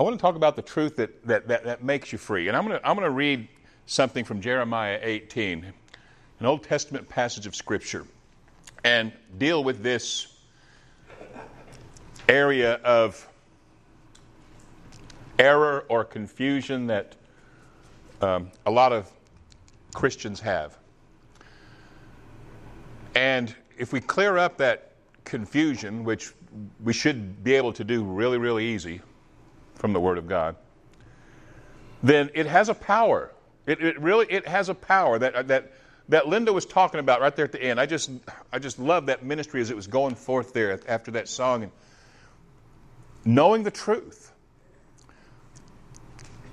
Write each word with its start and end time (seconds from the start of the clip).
I 0.00 0.02
want 0.02 0.18
to 0.18 0.22
talk 0.22 0.34
about 0.34 0.56
the 0.56 0.62
truth 0.62 0.96
that, 0.96 1.26
that, 1.26 1.46
that, 1.48 1.64
that 1.64 1.84
makes 1.84 2.10
you 2.10 2.16
free. 2.16 2.48
And 2.48 2.56
I'm 2.56 2.66
going, 2.66 2.80
to, 2.80 2.88
I'm 2.88 2.96
going 2.96 3.04
to 3.04 3.10
read 3.10 3.46
something 3.84 4.24
from 4.24 4.40
Jeremiah 4.40 4.98
18, 5.02 5.62
an 6.38 6.46
Old 6.46 6.62
Testament 6.62 7.06
passage 7.06 7.46
of 7.46 7.54
Scripture, 7.54 8.06
and 8.82 9.12
deal 9.36 9.62
with 9.62 9.82
this 9.82 10.38
area 12.30 12.76
of 12.76 13.28
error 15.38 15.84
or 15.90 16.02
confusion 16.02 16.86
that 16.86 17.14
um, 18.22 18.50
a 18.64 18.70
lot 18.70 18.94
of 18.94 19.12
Christians 19.92 20.40
have. 20.40 20.78
And 23.14 23.54
if 23.76 23.92
we 23.92 24.00
clear 24.00 24.38
up 24.38 24.56
that 24.56 24.92
confusion, 25.24 26.04
which 26.04 26.32
we 26.82 26.94
should 26.94 27.44
be 27.44 27.52
able 27.52 27.74
to 27.74 27.84
do 27.84 28.02
really, 28.02 28.38
really 28.38 28.64
easy 28.64 29.02
from 29.80 29.94
the 29.94 30.00
Word 30.00 30.18
of 30.18 30.28
God, 30.28 30.56
then 32.02 32.30
it 32.34 32.46
has 32.46 32.68
a 32.68 32.74
power. 32.74 33.32
It, 33.66 33.82
it 33.82 34.00
really 34.00 34.26
it 34.28 34.46
has 34.46 34.68
a 34.68 34.74
power 34.74 35.18
that 35.18 35.34
uh, 35.34 35.42
that 35.44 35.72
that 36.10 36.28
Linda 36.28 36.52
was 36.52 36.66
talking 36.66 37.00
about 37.00 37.20
right 37.20 37.34
there 37.34 37.44
at 37.44 37.52
the 37.52 37.62
end. 37.62 37.80
I 37.80 37.86
just 37.86 38.10
I 38.52 38.58
just 38.58 38.78
love 38.78 39.06
that 39.06 39.24
ministry 39.24 39.60
as 39.60 39.70
it 39.70 39.76
was 39.76 39.86
going 39.86 40.14
forth 40.14 40.52
there 40.52 40.78
after 40.86 41.10
that 41.12 41.28
song 41.28 41.64
and 41.64 41.72
knowing 43.24 43.62
the 43.62 43.70
truth 43.70 44.32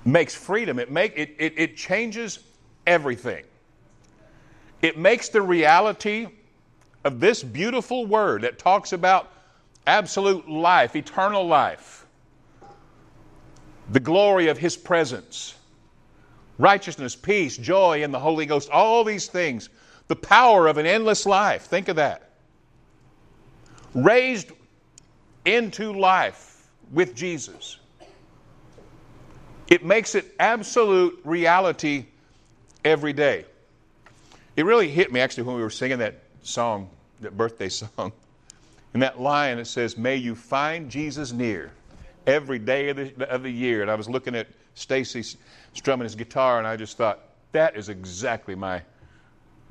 makes 0.04 0.34
freedom. 0.34 0.78
It 0.78 0.90
make 0.90 1.12
it, 1.16 1.36
it, 1.38 1.54
it 1.58 1.76
changes 1.76 2.38
everything. 2.86 3.44
It 4.80 4.96
makes 4.96 5.28
the 5.28 5.42
reality 5.42 6.28
of 7.04 7.20
this 7.20 7.42
beautiful 7.42 8.06
word 8.06 8.42
that 8.42 8.58
talks 8.58 8.92
about 8.92 9.32
absolute 9.86 10.48
life, 10.48 10.94
eternal 10.94 11.46
life, 11.46 12.06
the 13.90 14.00
glory 14.00 14.48
of 14.48 14.58
His 14.58 14.76
presence, 14.76 15.54
righteousness, 16.58 17.16
peace, 17.16 17.56
joy 17.56 18.02
in 18.02 18.10
the 18.10 18.18
Holy 18.18 18.46
Ghost, 18.46 18.70
all 18.70 19.04
these 19.04 19.26
things, 19.26 19.68
the 20.08 20.16
power 20.16 20.66
of 20.66 20.78
an 20.78 20.86
endless 20.86 21.26
life. 21.26 21.62
Think 21.62 21.88
of 21.88 21.96
that. 21.96 22.30
Raised 23.94 24.52
into 25.44 25.92
life 25.92 26.68
with 26.92 27.14
Jesus. 27.14 27.78
It 29.68 29.84
makes 29.84 30.14
it 30.14 30.34
absolute 30.40 31.20
reality 31.24 32.06
every 32.84 33.12
day. 33.12 33.44
It 34.56 34.64
really 34.64 34.88
hit 34.88 35.12
me 35.12 35.20
actually 35.20 35.44
when 35.44 35.56
we 35.56 35.62
were 35.62 35.70
singing 35.70 35.98
that 35.98 36.22
song, 36.42 36.88
that 37.20 37.36
birthday 37.36 37.68
song. 37.68 38.12
In 38.94 39.00
that 39.00 39.20
line, 39.20 39.58
it 39.58 39.66
says, 39.66 39.98
May 39.98 40.16
you 40.16 40.34
find 40.34 40.90
Jesus 40.90 41.32
near 41.32 41.70
every 42.28 42.58
day 42.58 42.90
of 42.90 42.96
the, 42.96 43.28
of 43.28 43.42
the 43.42 43.50
year. 43.50 43.82
And 43.82 43.90
I 43.90 43.94
was 43.94 44.08
looking 44.08 44.36
at 44.36 44.46
Stacy 44.74 45.24
strumming 45.72 46.04
his 46.04 46.14
guitar, 46.14 46.58
and 46.58 46.66
I 46.66 46.76
just 46.76 46.96
thought, 46.96 47.20
that 47.52 47.74
is 47.76 47.88
exactly 47.88 48.54
my, 48.54 48.82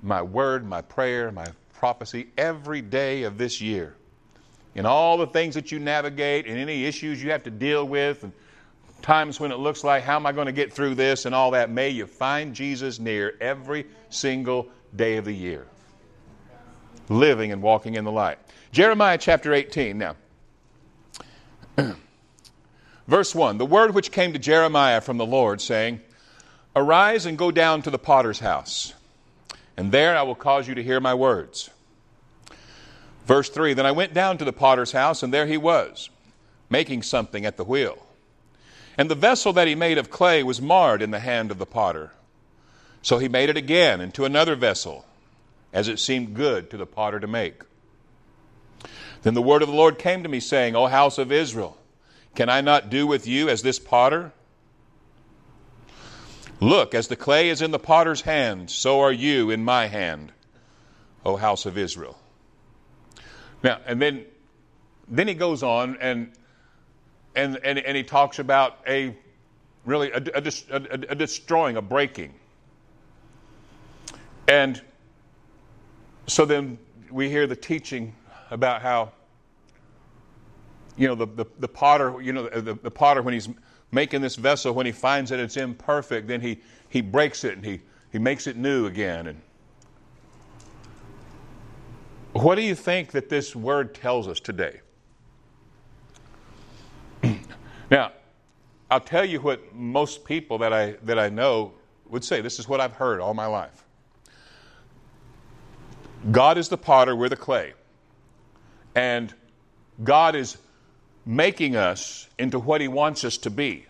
my 0.02 0.22
word, 0.22 0.66
my 0.66 0.81
prayer, 0.81 1.31
my 1.31 1.47
prophecy 1.73 2.28
every 2.38 2.81
day 2.81 3.23
of 3.23 3.38
this 3.38 3.61
year. 3.61 3.95
In 4.73 4.85
all 4.85 5.17
the 5.17 5.28
things 5.28 5.53
that 5.55 5.72
you 5.72 5.80
navigate 5.80 6.47
and 6.47 6.58
any 6.58 6.85
issues 6.85 7.22
you 7.23 7.31
have 7.31 7.44
to 7.44 7.52
deal 7.52 7.88
with, 7.88 8.23
and 8.23 8.33
times 9.03 9.39
when 9.39 9.52
it 9.52 9.59
looks 9.59 9.83
like, 9.83 10.03
how 10.03 10.16
am 10.16 10.25
I 10.25 10.31
going 10.31 10.47
to 10.47 10.52
get 10.52 10.73
through 10.73 10.95
this 10.95 11.25
and 11.25 11.35
all 11.35 11.52
that, 11.52 11.69
may 11.69 11.89
you 11.89 12.08
find 12.08 12.55
Jesus 12.55 13.00
near 13.00 13.35
every 13.39 13.85
single 14.09 14.67
day 14.95 15.17
of 15.17 15.25
the 15.25 15.33
year. 15.33 15.67
Living 17.09 17.52
and 17.52 17.61
walking 17.61 17.94
in 17.94 18.03
the 18.03 18.11
light. 18.11 18.39
Jeremiah 18.72 19.17
chapter 19.17 19.53
18. 19.53 19.97
Now, 19.97 20.16
verse 23.08 23.33
1 23.33 23.58
The 23.58 23.66
word 23.66 23.94
which 23.94 24.11
came 24.11 24.33
to 24.33 24.39
Jeremiah 24.39 25.02
from 25.02 25.17
the 25.17 25.25
Lord, 25.25 25.61
saying, 25.61 26.02
Arise 26.75 27.25
and 27.25 27.38
go 27.38 27.50
down 27.52 27.81
to 27.83 27.89
the 27.89 27.97
potter's 27.97 28.39
house, 28.39 28.94
and 29.75 29.91
there 29.91 30.17
I 30.17 30.22
will 30.23 30.36
cause 30.36 30.67
you 30.67 30.75
to 30.75 30.83
hear 30.83 31.00
my 31.00 31.13
words. 31.13 31.69
Verse 33.25 33.50
3 33.50 33.73
Then 33.73 33.85
I 33.85 33.91
went 33.91 34.13
down 34.13 34.38
to 34.38 34.46
the 34.46 34.53
potter's 34.53 34.91
house, 34.91 35.22
and 35.23 35.34
there 35.34 35.47
he 35.47 35.57
was, 35.57 36.09
making 36.69 37.03
something 37.03 37.46
at 37.46 37.57
the 37.57 37.63
wheel. 37.63 37.97
And 38.97 39.12
the 39.12 39.16
vessel 39.16 39.53
that 39.53 39.67
he 39.67 39.75
made 39.75 39.97
of 39.97 40.09
clay 40.09 40.41
was 40.44 40.62
marred 40.62 41.01
in 41.01 41.12
the 41.12 41.19
hand 41.19 41.51
of 41.51 41.59
the 41.59 41.66
potter. 41.66 42.12
So 43.01 43.19
he 43.19 43.28
made 43.28 43.50
it 43.50 43.57
again 43.57 44.01
into 44.01 44.25
another 44.25 44.56
vessel, 44.56 45.06
as 45.72 45.88
it 45.88 46.00
seemed 46.00 46.34
good 46.34 46.69
to 46.72 46.78
the 46.78 46.85
potter 46.85 47.19
to 47.19 47.28
make. 47.28 47.62
Then 49.22 49.34
the 49.34 49.41
word 49.41 49.62
of 49.62 49.67
the 49.67 49.75
Lord 49.75 50.00
came 50.00 50.23
to 50.23 50.29
me, 50.29 50.40
saying, 50.40 50.75
O 50.75 50.88
house 50.88 51.17
of 51.17 51.31
Israel, 51.31 51.78
can 52.38 52.50
I 52.50 52.62
not 52.62 52.92
do 52.92 53.08
with 53.08 53.25
you 53.25 53.50
as 53.50 53.64
this 53.64 53.80
potter? 53.80 54.31
Look, 56.59 56.94
as 56.94 57.08
the 57.08 57.16
clay 57.16 57.50
is 57.50 57.64
in 57.64 57.72
the 57.72 57.80
potter's 57.80 58.22
hand, 58.22 58.70
so 58.70 59.02
are 59.02 59.12
you 59.12 59.50
in 59.50 59.66
my 59.66 59.88
hand, 59.88 60.31
O 61.26 61.36
house 61.36 61.66
of 61.66 61.80
Israel. 61.80 62.16
Now, 63.64 63.80
and 63.88 64.00
then, 64.00 64.24
then 65.08 65.28
he 65.28 65.34
goes 65.34 65.64
on 65.64 65.97
and 66.00 66.31
and, 67.36 67.58
and, 67.64 67.80
and 67.80 67.97
he 67.97 68.03
talks 68.03 68.38
about 68.38 68.78
a 68.88 69.16
really 69.84 70.12
a, 70.12 70.22
a, 70.36 70.44
a, 70.70 70.81
a 71.09 71.16
destroying, 71.16 71.76
a 71.76 71.81
breaking. 71.81 72.36
And 74.47 74.80
so 76.28 76.46
then 76.46 76.78
we 77.09 77.30
hear 77.30 77.47
the 77.47 77.56
teaching 77.56 78.14
about 78.52 78.84
how, 78.84 79.12
you 80.97 81.08
know, 81.08 81.16
the, 81.16 81.28
the, 81.28 81.46
the 81.59 81.68
potter, 81.68 82.22
you 82.22 82.34
know, 82.34 82.50
the, 82.50 82.74
the 82.74 82.91
potter, 82.91 83.22
when 83.22 83.34
he's 83.34 83.50
making 83.91 84.22
this 84.22 84.35
vessel, 84.35 84.74
when 84.74 84.85
he 84.85 84.91
finds 84.91 85.30
that 85.30 85.40
it's 85.40 85.58
imperfect, 85.58 86.28
then 86.28 86.41
he, 86.41 86.59
he 86.90 87.02
breaks 87.02 87.44
it 87.44 87.53
and 87.53 87.66
he, 87.66 87.81
he 88.12 88.19
makes 88.19 88.47
it 88.47 88.58
new 88.58 88.88
again. 88.88 89.28
And 89.28 89.41
what 92.34 92.56
do 92.56 92.62
you 92.62 92.75
think 92.75 93.12
that 93.12 93.30
this 93.30 93.56
word 93.56 93.96
tells 93.96 94.28
us 94.28 94.40
today? 94.40 94.81
Now, 97.90 98.12
I'll 98.91 99.00
tell 99.00 99.24
you 99.24 99.40
what 99.40 99.74
most 99.74 100.25
people 100.25 100.58
that 100.58 100.74
I, 100.74 100.97
that 101.03 101.18
I 101.18 101.29
know 101.29 101.72
would 102.09 102.22
say. 102.24 102.41
This 102.41 102.59
is 102.59 102.68
what 102.68 102.81
I've 102.81 102.91
heard 102.91 103.22
all 103.22 103.34
my 103.34 103.46
life. 103.46 103.85
God 106.31 106.58
is 106.58 106.68
the 106.68 106.78
potter, 106.78 107.16
we're 107.16 107.29
the 107.29 107.38
clay. 107.38 107.74
And 108.94 109.34
God 110.03 110.35
is 110.35 110.58
making 111.28 111.76
us 111.76 112.28
into 112.40 112.58
what 112.58 112.82
He 112.82 112.88
wants 112.88 113.24
us 113.26 113.38
to 113.40 113.50
be. 113.50 113.86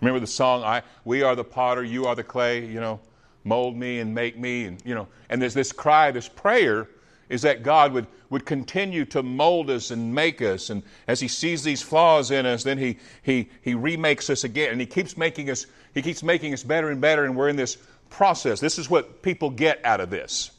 Remember 0.00 0.20
the 0.20 0.26
song, 0.26 0.62
I, 0.62 0.82
We 1.04 1.22
are 1.22 1.34
the 1.34 1.44
potter, 1.44 1.82
you 1.82 2.06
are 2.06 2.14
the 2.14 2.24
clay, 2.24 2.64
you 2.64 2.80
know, 2.80 3.00
mold 3.44 3.76
me 3.76 3.98
and 3.98 4.14
make 4.14 4.38
me. 4.38 4.64
And, 4.64 4.80
you 4.84 4.94
know, 4.94 5.08
and 5.28 5.42
there's 5.42 5.54
this 5.54 5.72
cry, 5.72 6.12
this 6.12 6.28
prayer 6.28 6.88
is 7.28 7.42
that 7.42 7.64
God 7.64 7.92
would, 7.92 8.06
would 8.30 8.46
continue 8.46 9.04
to 9.06 9.22
mold 9.22 9.68
us 9.68 9.90
and 9.90 10.14
make 10.14 10.40
us. 10.40 10.70
And 10.70 10.84
as 11.08 11.18
He 11.18 11.26
sees 11.26 11.64
these 11.64 11.82
flaws 11.82 12.30
in 12.30 12.46
us, 12.46 12.62
then 12.62 12.78
He, 12.78 12.98
he, 13.22 13.48
he 13.62 13.74
remakes 13.74 14.30
us 14.30 14.44
again. 14.44 14.70
And 14.70 14.80
He 14.80 14.86
keeps 14.86 15.16
making 15.16 15.50
us, 15.50 15.66
He 15.92 16.02
keeps 16.02 16.22
making 16.22 16.52
us 16.52 16.62
better 16.62 16.90
and 16.90 17.00
better, 17.00 17.24
and 17.24 17.34
we're 17.36 17.48
in 17.48 17.56
this 17.56 17.78
process. 18.10 18.60
This 18.60 18.78
is 18.78 18.88
what 18.88 19.22
people 19.22 19.50
get 19.50 19.84
out 19.84 20.00
of 20.00 20.10
this. 20.10 20.52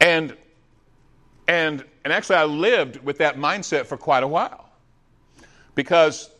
And 0.00 0.34
and 1.48 1.84
and 2.04 2.12
actually 2.12 2.36
I 2.36 2.44
lived 2.44 2.96
with 3.04 3.18
that 3.18 3.36
mindset 3.36 3.86
for 3.86 3.96
quite 3.96 4.22
a 4.22 4.28
while. 4.28 4.68
Because 5.74 6.30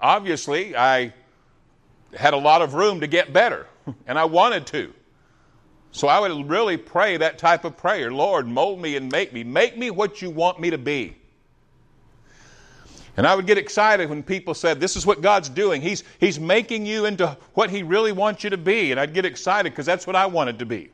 obviously 0.00 0.76
I 0.76 1.14
had 2.14 2.34
a 2.34 2.38
lot 2.38 2.62
of 2.62 2.74
room 2.74 3.00
to 3.00 3.06
get 3.06 3.32
better, 3.32 3.66
and 4.06 4.18
I 4.18 4.24
wanted 4.24 4.66
to. 4.68 4.92
So 5.92 6.08
I 6.08 6.18
would 6.20 6.48
really 6.48 6.76
pray 6.76 7.18
that 7.18 7.38
type 7.38 7.64
of 7.64 7.76
prayer 7.76 8.10
Lord, 8.12 8.46
mold 8.46 8.80
me 8.80 8.96
and 8.96 9.10
make 9.12 9.32
me. 9.32 9.44
Make 9.44 9.76
me 9.76 9.90
what 9.90 10.22
you 10.22 10.30
want 10.30 10.58
me 10.58 10.70
to 10.70 10.78
be. 10.78 11.16
And 13.16 13.26
I 13.26 13.34
would 13.34 13.46
get 13.46 13.58
excited 13.58 14.08
when 14.08 14.22
people 14.22 14.54
said, 14.54 14.80
This 14.80 14.96
is 14.96 15.04
what 15.04 15.20
God's 15.20 15.50
doing. 15.50 15.82
He's, 15.82 16.02
he's 16.18 16.40
making 16.40 16.86
you 16.86 17.04
into 17.04 17.36
what 17.52 17.68
He 17.68 17.82
really 17.82 18.12
wants 18.12 18.42
you 18.42 18.50
to 18.50 18.56
be. 18.56 18.90
And 18.90 18.98
I'd 18.98 19.12
get 19.12 19.26
excited 19.26 19.70
because 19.70 19.84
that's 19.84 20.06
what 20.06 20.16
I 20.16 20.26
wanted 20.26 20.58
to 20.60 20.66
be. 20.66 20.90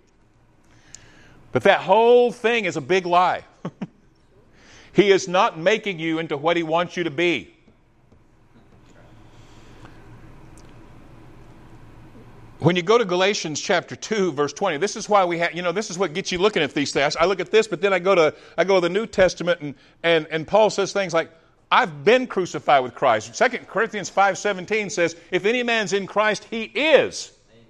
But 1.53 1.62
that 1.62 1.81
whole 1.81 2.32
thing 2.32 2.64
is 2.64 2.76
a 2.76 2.81
big 2.81 3.06
lie. 3.06 3.44
he 4.93 5.11
is 5.11 5.29
not 5.29 5.59
making 5.59 5.99
you 5.99 6.19
into 6.19 6.37
what 6.37 6.56
He 6.56 6.62
wants 6.62 6.97
you 6.97 7.05
to 7.05 7.11
be. 7.11 7.55
When 12.61 12.75
you 12.75 12.82
go 12.82 12.99
to 12.99 13.05
Galatians 13.05 13.61
chapter 13.61 13.94
2, 13.94 14.32
verse 14.32 14.53
20, 14.53 14.79
this 14.79 14.97
is 14.97 15.09
why 15.09 15.25
we 15.25 15.38
have, 15.38 15.55
you 15.55 15.62
know, 15.62 15.70
this 15.70 15.91
is 15.91 15.99
what 15.99 16.12
gets 16.12 16.32
you 16.32 16.38
looking 16.38 16.61
at 16.61 16.75
these 16.75 16.93
things. 16.93 17.15
I 17.15 17.25
look 17.25 17.38
at 17.38 17.53
this, 17.53 17.69
but 17.69 17.81
then 17.81 17.93
I 17.93 18.00
go 18.00 18.17
to, 18.17 18.35
I 18.56 18.65
go 18.65 18.75
to 18.76 18.81
the 18.81 18.93
New 18.93 19.06
Testament 19.06 19.61
and, 19.61 19.75
and, 20.03 20.26
and 20.29 20.47
Paul 20.47 20.69
says 20.69 20.93
things 20.93 21.14
like, 21.14 21.31
I've 21.71 22.05
been 22.05 22.26
crucified 22.26 22.82
with 22.82 22.94
Christ. 22.94 23.35
2 23.35 23.59
Corinthians 23.69 24.11
5.17 24.11 24.91
says, 24.91 25.14
if 25.31 25.44
any 25.44 25.62
man's 25.62 25.93
in 25.93 26.09
Christ, 26.09 26.44
he 26.50 26.64
is. 26.64 27.32
Amen. 27.53 27.62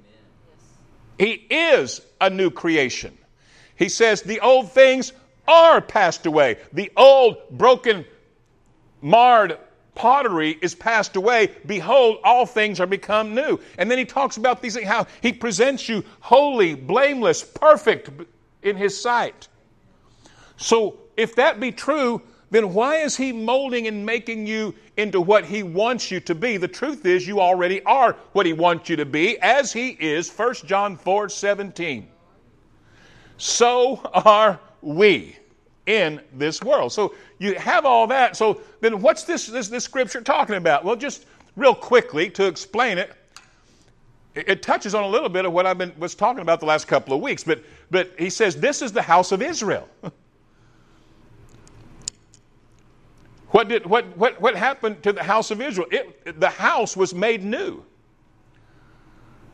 He 1.19 1.33
is 1.55 2.01
a 2.21 2.31
new 2.31 2.51
creation. 2.51 3.17
He 3.77 3.91
says, 3.91 4.23
the 4.23 4.41
old 4.41 4.73
things 4.73 5.13
are 5.49 5.81
passed 5.81 6.27
away. 6.27 6.59
The 6.73 6.93
old, 6.97 7.39
broken, 7.51 8.05
marred 9.03 9.59
pottery 9.95 10.57
is 10.63 10.77
passed 10.77 11.17
away. 11.17 11.51
Behold, 11.67 12.19
all 12.23 12.47
things 12.47 12.79
are 12.79 12.87
become 12.87 13.35
new. 13.35 13.59
And 13.79 13.91
then 13.91 13.99
he 13.99 14.05
talks 14.05 14.37
about 14.37 14.63
these 14.63 14.81
how 14.85 15.07
he 15.21 15.33
presents 15.33 15.89
you 15.89 16.05
holy, 16.21 16.75
blameless, 16.77 17.43
perfect 17.43 18.11
in 18.63 18.77
his 18.77 18.99
sight. 18.99 19.49
So 20.57 20.99
if 21.17 21.35
that 21.35 21.59
be 21.59 21.73
true, 21.73 22.23
then 22.51 22.73
why 22.73 22.99
is 22.99 23.17
he 23.17 23.33
molding 23.33 23.89
and 23.89 24.07
making 24.07 24.47
you 24.47 24.75
into 24.97 25.21
what 25.21 25.45
he 25.45 25.63
wants 25.63 26.11
you 26.11 26.21
to 26.21 26.35
be? 26.35 26.57
The 26.57 26.69
truth 26.69 27.05
is 27.05 27.27
you 27.27 27.41
already 27.41 27.83
are 27.83 28.17
what 28.33 28.47
he 28.47 28.53
wants 28.53 28.89
you 28.89 28.97
to 28.97 29.05
be, 29.05 29.39
as 29.41 29.73
he 29.73 29.91
is, 30.01 30.31
1 30.31 30.55
John 30.65 30.97
4 30.97 31.29
17. 31.29 32.09
So 33.37 34.01
are 34.15 34.59
we 34.81 35.38
in 35.89 36.21
this 36.35 36.63
world. 36.63 36.93
So 36.93 37.15
you 37.39 37.55
have 37.55 37.85
all 37.87 38.07
that. 38.09 38.37
So 38.37 38.61
then 38.81 39.01
what's 39.01 39.25
this, 39.25 39.47
this, 39.47 39.69
this 39.69 39.85
scripture 39.85 40.21
talking 40.21 40.57
about? 40.57 40.85
Well, 40.85 40.95
just 40.95 41.25
real 41.57 41.75
quickly 41.75 42.29
to 42.31 42.47
explain 42.47 42.99
it, 42.99 43.11
it, 44.35 44.49
it 44.49 44.63
touches 44.63 44.95
on 44.95 45.03
a 45.03 45.09
little 45.09 45.31
bit 45.31 45.47
of 45.47 45.53
what 45.53 45.65
I've 45.67 45.79
been 45.79 45.93
was 45.99 46.15
talking 46.15 46.43
about 46.43 46.61
the 46.61 46.67
last 46.67 46.87
couple 46.87 47.15
of 47.15 47.23
weeks, 47.23 47.43
but 47.43 47.63
but 47.91 48.13
he 48.19 48.29
says 48.29 48.55
this 48.55 48.83
is 48.83 48.93
the 48.93 49.03
house 49.03 49.33
of 49.33 49.41
Israel. 49.41 49.89
what 53.51 53.69
did 53.69 53.87
what 53.87 54.15
what 54.17 54.39
what 54.43 54.55
happened 54.55 55.03
to 55.03 55.13
the 55.15 55.23
house 55.23 55.51
of 55.51 55.63
Israel? 55.63 55.89
It, 55.91 56.39
the 56.39 56.51
house 56.51 56.99
was 56.99 57.15
made 57.15 57.43
new. 57.43 57.83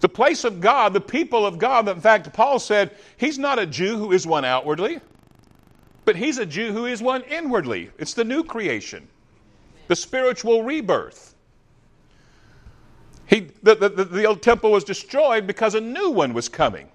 The 0.00 0.08
place 0.08 0.42
of 0.42 0.60
God, 0.60 0.92
the 0.92 1.00
people 1.00 1.46
of 1.46 1.58
God. 1.58 1.88
In 1.88 2.00
fact, 2.00 2.32
Paul 2.32 2.58
said 2.58 2.96
he's 3.16 3.38
not 3.38 3.60
a 3.60 3.64
Jew 3.64 3.96
who 3.96 4.10
is 4.10 4.26
one 4.26 4.44
outwardly. 4.44 5.00
But 6.04 6.16
he's 6.16 6.38
a 6.38 6.46
Jew 6.46 6.72
who 6.72 6.86
is 6.86 7.02
one 7.02 7.22
inwardly. 7.22 7.90
It's 7.98 8.14
the 8.14 8.24
new 8.24 8.44
creation, 8.44 9.08
the 9.88 9.96
spiritual 9.96 10.62
rebirth. 10.62 11.34
He, 13.26 13.50
the, 13.62 13.74
the, 13.74 13.88
the 13.88 14.24
old 14.24 14.42
temple 14.42 14.70
was 14.70 14.84
destroyed 14.84 15.46
because 15.46 15.74
a 15.74 15.80
new 15.80 16.10
one 16.10 16.34
was 16.34 16.48
coming, 16.48 16.88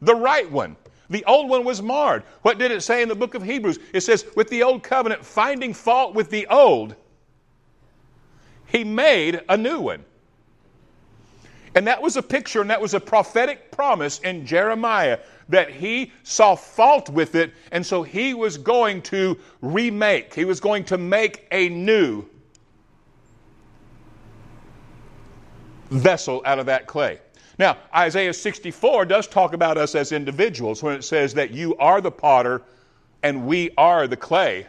the 0.00 0.14
right 0.14 0.50
one. 0.50 0.76
The 1.10 1.24
old 1.26 1.50
one 1.50 1.64
was 1.64 1.82
marred. 1.82 2.22
What 2.42 2.58
did 2.58 2.70
it 2.70 2.82
say 2.82 3.02
in 3.02 3.08
the 3.10 3.14
book 3.14 3.34
of 3.34 3.42
Hebrews? 3.42 3.78
It 3.92 4.00
says, 4.00 4.24
with 4.36 4.48
the 4.48 4.62
old 4.62 4.82
covenant, 4.82 5.22
finding 5.22 5.74
fault 5.74 6.14
with 6.14 6.30
the 6.30 6.46
old, 6.46 6.96
he 8.66 8.84
made 8.84 9.42
a 9.50 9.56
new 9.56 9.80
one. 9.80 10.02
And 11.74 11.86
that 11.86 12.00
was 12.00 12.16
a 12.16 12.22
picture 12.22 12.60
and 12.60 12.70
that 12.70 12.80
was 12.80 12.94
a 12.94 13.00
prophetic 13.00 13.70
promise 13.70 14.20
in 14.20 14.46
Jeremiah 14.46 15.18
that 15.48 15.70
he 15.70 16.12
saw 16.22 16.54
fault 16.54 17.08
with 17.10 17.34
it, 17.34 17.52
and 17.72 17.84
so 17.84 18.02
he 18.02 18.34
was 18.34 18.56
going 18.56 19.02
to 19.02 19.38
remake, 19.60 20.34
he 20.34 20.44
was 20.44 20.60
going 20.60 20.84
to 20.84 20.98
make 20.98 21.46
a 21.50 21.68
new 21.68 22.24
vessel 25.90 26.42
out 26.44 26.58
of 26.58 26.66
that 26.66 26.86
clay. 26.86 27.20
Now, 27.58 27.76
Isaiah 27.94 28.32
64 28.32 29.04
does 29.06 29.28
talk 29.28 29.52
about 29.52 29.78
us 29.78 29.94
as 29.94 30.12
individuals 30.12 30.82
when 30.82 30.96
it 30.96 31.04
says 31.04 31.34
that 31.34 31.52
you 31.52 31.76
are 31.76 32.00
the 32.00 32.10
potter 32.10 32.62
and 33.22 33.46
we 33.46 33.70
are 33.78 34.08
the 34.08 34.16
clay. 34.16 34.66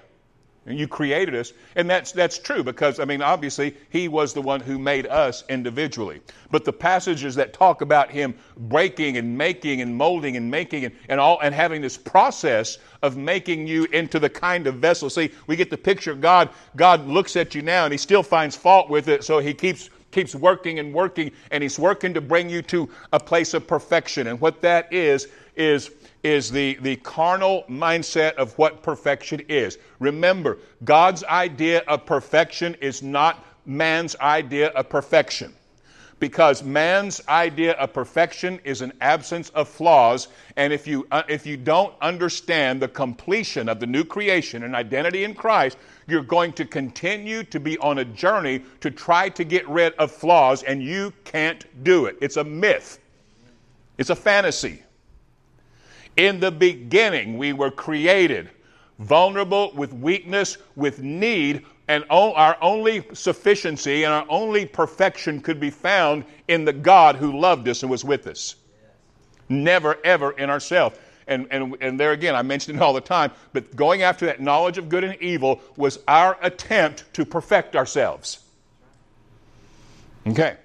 You 0.68 0.88
created 0.88 1.36
us. 1.36 1.54
And 1.76 1.88
that's, 1.88 2.12
that's 2.12 2.40
true 2.40 2.64
because, 2.64 3.00
I 3.00 3.06
mean, 3.06 3.22
obviously, 3.22 3.76
He 3.90 4.08
was 4.08 4.34
the 4.34 4.42
one 4.42 4.60
who 4.60 4.80
made 4.80 5.06
us 5.06 5.44
individually. 5.48 6.22
But 6.50 6.66
the 6.66 6.74
passages 6.74 7.36
that 7.36 7.54
talk 7.54 7.82
about 7.82 8.10
Him 8.10 8.34
breaking 8.58 9.18
and 9.18 9.38
making 9.38 9.82
and 9.82 9.96
molding 9.96 10.38
and 10.38 10.50
making 10.50 10.86
and, 10.86 10.96
and, 11.08 11.20
all, 11.20 11.40
and 11.42 11.54
having 11.54 11.82
this 11.82 11.98
process 11.98 12.80
of 13.04 13.16
making 13.16 13.68
you 13.68 13.86
into 13.86 14.20
the 14.20 14.30
kind 14.30 14.66
of 14.66 14.76
vessel. 14.76 15.10
See, 15.10 15.32
we 15.46 15.56
get 15.56 15.70
the 15.70 15.78
picture 15.78 16.12
of 16.12 16.20
God. 16.20 16.50
God 16.76 17.06
looks 17.08 17.36
at 17.36 17.54
you 17.54 17.62
now 17.62 17.86
and 17.86 17.92
He 17.92 17.98
still 18.00 18.24
finds 18.24 18.56
fault 18.56 18.90
with 18.90 19.08
it, 19.08 19.24
so 19.24 19.40
He 19.40 19.54
keeps 19.54 19.90
keeps 20.12 20.34
working 20.34 20.80
and 20.80 20.94
working, 20.94 21.30
and 21.52 21.62
He's 21.62 21.78
working 21.78 22.14
to 22.14 22.22
bring 22.22 22.50
you 22.50 22.62
to 22.62 22.90
a 23.12 23.20
place 23.20 23.54
of 23.54 23.68
perfection. 23.68 24.28
And 24.28 24.40
what 24.40 24.62
that 24.62 24.92
is, 24.94 25.28
is 25.58 25.92
is 26.25 26.50
the, 26.50 26.74
the 26.81 26.95
carnal 26.95 27.63
mindset 27.69 28.33
of 28.33 28.57
what 28.57 28.81
perfection 28.81 29.39
is. 29.48 29.77
Remember, 30.00 30.57
God's 30.83 31.24
idea 31.25 31.83
of 31.88 32.04
perfection 32.07 32.75
is 32.81 33.04
not 33.04 33.45
man's 33.68 34.16
idea 34.16 34.69
of 34.69 34.89
perfection. 34.89 35.54
Because 36.19 36.63
man's 36.63 37.22
idea 37.30 37.74
of 37.74 37.94
perfection 37.94 38.60
is 38.63 38.81
an 38.81 38.94
absence 39.01 39.50
of 39.50 39.69
flaws, 39.69 40.30
and 40.56 40.74
if 40.74 40.88
you, 40.88 41.06
uh, 41.12 41.22
if 41.30 41.45
you 41.45 41.57
don't 41.57 41.94
understand 42.01 42.81
the 42.81 42.88
completion 42.88 43.69
of 43.69 43.80
the 43.80 43.86
new 43.86 44.04
creation 44.04 44.63
and 44.63 44.74
identity 44.74 45.25
in 45.25 45.36
Christ, 45.36 45.78
you're 46.07 46.24
going 46.24 46.54
to 46.54 46.66
continue 46.66 47.44
to 47.44 47.60
be 47.60 47.78
on 47.78 48.00
a 48.00 48.06
journey 48.06 48.63
to 48.80 48.89
try 48.89 49.30
to 49.30 49.44
get 49.44 49.68
rid 49.69 49.94
of 49.95 50.12
flaws, 50.12 50.63
and 50.63 50.81
you 50.81 51.13
can't 51.24 51.83
do 51.83 52.07
it. 52.07 52.18
It's 52.19 52.38
a 52.38 52.44
myth, 52.44 52.98
it's 54.00 54.10
a 54.10 54.16
fantasy. 54.16 54.81
In 56.18 56.40
the 56.40 56.52
beginning, 56.52 57.38
we 57.38 57.54
were 57.54 57.72
created 57.72 58.50
vulnerable 59.00 59.72
with 59.76 59.94
weakness, 59.94 60.58
with 60.76 61.02
need, 61.02 61.66
and 61.88 62.04
our 62.10 62.58
only 62.62 63.06
sufficiency 63.14 64.04
and 64.04 64.14
our 64.14 64.26
only 64.30 64.66
perfection 64.66 65.42
could 65.42 65.60
be 65.60 65.70
found 65.70 66.26
in 66.48 66.66
the 66.66 66.74
God 66.74 67.16
who 67.16 67.40
loved 67.40 67.68
us 67.68 67.84
and 67.84 67.92
was 67.92 68.04
with 68.04 68.26
us. 68.28 68.56
Never, 69.50 69.98
ever 70.04 70.32
in 70.32 70.50
ourselves. 70.50 70.98
And, 71.28 71.48
and, 71.52 71.76
and 71.82 72.00
there 72.00 72.12
again, 72.12 72.36
I 72.36 72.42
mention 72.42 72.76
it 72.76 72.82
all 72.82 72.94
the 72.94 73.02
time, 73.02 73.32
but 73.54 73.76
going 73.76 74.02
after 74.04 74.26
that 74.28 74.40
knowledge 74.40 74.78
of 74.78 74.90
good 74.90 75.04
and 75.04 75.20
evil 75.22 75.62
was 75.76 76.00
our 76.08 76.38
attempt 76.42 77.04
to 77.14 77.26
perfect 77.26 77.76
ourselves. 77.76 78.40
Okay. 80.28 80.56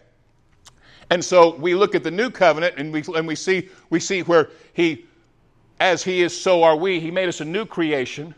And 1.11 1.25
so 1.25 1.56
we 1.56 1.75
look 1.75 1.94
at 1.94 2.05
the 2.05 2.11
new 2.11 2.31
covenant 2.31 2.76
and 2.79 2.93
we, 2.93 3.02
and 3.14 3.26
we, 3.26 3.35
see, 3.35 3.69
we 3.91 4.00
see 4.00 4.23
where 4.23 4.50
he 4.73 5.06
as 5.80 6.04
he 6.04 6.22
is, 6.22 6.38
so 6.38 6.62
are 6.62 6.76
we. 6.76 7.00
He 7.00 7.10
made 7.10 7.28
us 7.28 7.40
a 7.40 7.44
new 7.44 7.64
creation. 7.64 8.34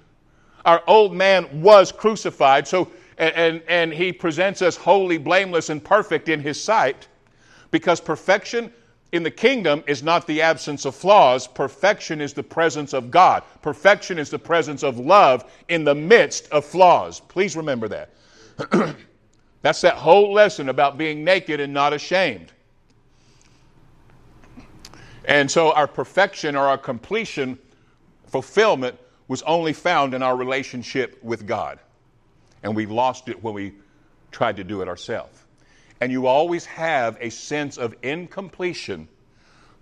Our 0.64 0.82
old 0.86 1.12
man 1.12 1.60
was 1.60 1.92
crucified, 1.92 2.66
so 2.66 2.90
and, 3.18 3.34
and, 3.34 3.62
and 3.68 3.92
he 3.92 4.12
presents 4.12 4.62
us 4.62 4.76
holy, 4.76 5.18
blameless, 5.18 5.68
and 5.68 5.84
perfect 5.84 6.28
in 6.28 6.40
his 6.40 6.62
sight, 6.62 7.08
because 7.70 8.00
perfection 8.00 8.72
in 9.10 9.22
the 9.22 9.30
kingdom 9.30 9.84
is 9.86 10.02
not 10.02 10.26
the 10.26 10.40
absence 10.40 10.86
of 10.86 10.94
flaws. 10.94 11.46
Perfection 11.46 12.20
is 12.20 12.32
the 12.32 12.42
presence 12.42 12.94
of 12.94 13.10
God. 13.10 13.42
Perfection 13.60 14.18
is 14.18 14.30
the 14.30 14.38
presence 14.38 14.82
of 14.82 14.98
love 14.98 15.50
in 15.68 15.84
the 15.84 15.94
midst 15.94 16.48
of 16.50 16.64
flaws. 16.64 17.20
Please 17.20 17.56
remember 17.56 17.88
that. 17.88 18.10
That's 19.62 19.80
that 19.82 19.94
whole 19.94 20.32
lesson 20.32 20.70
about 20.70 20.96
being 20.96 21.24
naked 21.24 21.61
and 21.61 21.75
not 21.75 21.92
ashamed. 21.92 22.52
And 25.25 25.50
so 25.50 25.73
our 25.73 25.87
perfection 25.87 26.57
or 26.57 26.67
our 26.67 26.79
completion, 26.79 27.59
fulfillment, 28.26 28.99
was 29.29 29.43
only 29.43 29.73
found 29.73 30.14
in 30.14 30.23
our 30.23 30.37
relationship 30.37 31.23
with 31.23 31.47
God. 31.47 31.79
And 32.62 32.75
we 32.75 32.87
lost 32.87 33.29
it 33.29 33.43
when 33.43 33.55
we 33.55 33.73
tried 34.31 34.57
to 34.57 34.64
do 34.64 34.83
it 34.83 34.88
ourselves. 34.88 35.38
And 36.00 36.11
you 36.11 36.26
always 36.26 36.64
have 36.67 37.17
a 37.21 37.31
sense 37.31 37.79
of 37.79 37.95
incompletion 38.02 39.09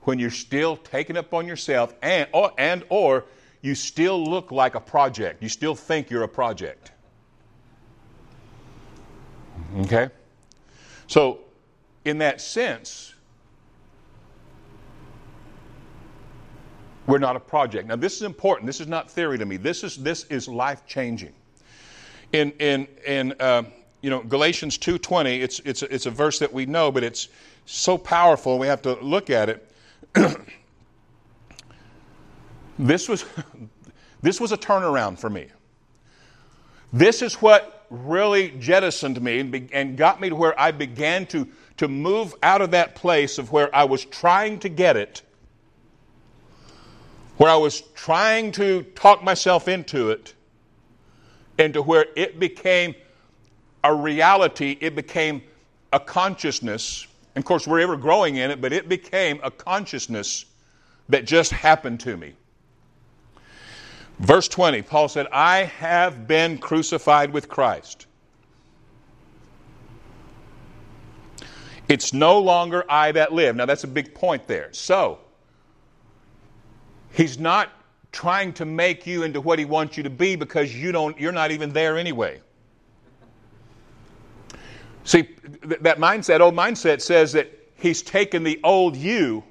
when 0.03 0.19
you're 0.19 0.31
still 0.31 0.77
taking 0.77 1.17
up 1.17 1.33
on 1.33 1.47
yourself 1.47 1.95
and 2.03 2.29
or, 2.33 2.53
and 2.59 2.85
or 2.89 3.25
you 3.63 3.75
still 3.75 4.23
look 4.23 4.51
like 4.51 4.75
a 4.75 4.81
project. 4.81 5.43
You 5.43 5.49
still 5.49 5.75
think 5.75 6.11
you're 6.11 6.23
a 6.23 6.29
project. 6.29 6.93
Okay? 9.81 10.11
So, 11.07 11.41
in 12.05 12.19
that 12.19 12.41
sense, 12.41 13.15
We're 17.11 17.19
not 17.19 17.35
a 17.35 17.40
project. 17.40 17.88
Now, 17.88 17.97
this 17.97 18.14
is 18.14 18.23
important. 18.23 18.69
This 18.69 18.81
is 18.81 18.87
not 18.87 19.11
theory 19.11 19.37
to 19.37 19.45
me. 19.45 19.57
This 19.57 19.83
is, 19.83 19.97
this 19.97 20.26
is 20.26 20.47
life 20.47 20.87
changing. 20.87 21.33
In, 22.33 22.52
in, 22.61 22.87
in 23.05 23.35
uh, 23.40 23.64
you 24.00 24.11
know, 24.11 24.23
Galatians 24.23 24.79
2.20, 24.79 25.43
it's, 25.43 25.59
it's, 25.64 25.83
it's 25.83 26.07
a 26.07 26.11
verse 26.12 26.38
that 26.38 26.52
we 26.52 26.67
know, 26.67 26.93
but 26.93 27.02
it's 27.02 27.26
so 27.67 27.99
powerful, 27.99 28.61
we 28.61 28.69
have 28.69 28.81
to 28.83 28.93
look 29.00 29.29
at 29.29 29.49
it. 29.49 29.73
this, 32.79 33.09
was, 33.09 33.25
this 34.23 34.40
was 34.40 34.52
a 34.52 34.57
turnaround 34.57 35.19
for 35.19 35.31
me. 35.31 35.49
This 36.93 37.23
is 37.23 37.35
what 37.35 37.88
really 37.90 38.50
jettisoned 38.61 39.21
me 39.21 39.40
and, 39.40 39.69
and 39.73 39.97
got 39.97 40.21
me 40.21 40.29
to 40.29 40.37
where 40.37 40.59
I 40.59 40.71
began 40.71 41.26
to, 41.26 41.49
to 41.79 41.88
move 41.88 42.37
out 42.45 42.62
of 42.62 42.71
that 42.71 42.95
place 42.95 43.37
of 43.38 43.50
where 43.50 43.75
I 43.75 43.83
was 43.83 44.05
trying 44.05 44.61
to 44.61 44.69
get 44.69 44.97
it 44.97 45.23
where 47.41 47.49
I 47.49 47.57
was 47.57 47.81
trying 47.95 48.53
to 48.53 48.83
talk 48.95 49.25
myself 49.25 49.67
into 49.67 50.11
it, 50.11 50.35
into 51.59 51.81
where 51.81 52.05
it 52.15 52.39
became 52.39 52.95
a 53.83 53.95
reality, 53.95 54.77
it 54.83 54.95
became 54.95 55.43
a 55.91 55.99
consciousness. 55.99 57.07
And 57.35 57.43
of 57.43 57.47
course, 57.47 57.67
we're 57.67 57.81
ever 57.81 57.97
growing 57.97 58.37
in 58.37 58.51
it, 58.51 58.61
but 58.61 58.75
it 58.75 58.91
became 58.91 59.41
a 59.43 59.51
consciousness 59.51 60.45
that 61.09 61.25
just 61.25 61.51
happened 61.51 62.01
to 62.01 62.15
me. 62.15 62.35
Verse 64.19 64.47
20, 64.47 64.83
Paul 64.83 65.09
said, 65.09 65.27
I 65.33 65.61
have 65.65 66.29
been 66.29 66.59
crucified 66.59 67.33
with 67.33 67.49
Christ. 67.49 68.05
It's 71.89 72.13
no 72.13 72.39
longer 72.39 72.85
I 72.87 73.13
that 73.13 73.33
live. 73.33 73.57
Now, 73.57 73.65
that's 73.65 73.85
a 73.85 73.89
big 73.89 74.15
point 74.15 74.47
there. 74.47 74.69
So, 74.73 75.21
he's 77.12 77.38
not 77.38 77.71
trying 78.12 78.52
to 78.55 78.64
make 78.64 79.07
you 79.07 79.23
into 79.23 79.40
what 79.40 79.59
he 79.59 79.64
wants 79.64 79.97
you 79.97 80.02
to 80.02 80.11
be 80.11 80.37
because 80.37 80.75
you 80.75 80.93
don't, 80.93 81.19
you're 81.19 81.33
not 81.33 81.50
even 81.50 81.73
there 81.73 81.97
anyway. 81.97 82.40
See, 85.05 85.23
th- 85.23 85.81
that 85.81 85.99
mindset, 85.99 86.40
old 86.40 86.55
mindset, 86.55 87.00
says 87.00 87.33
that 87.33 87.50
he's 87.76 88.02
taken 88.02 88.43
the 88.43 88.61
old 88.64 88.97
you 88.97 89.45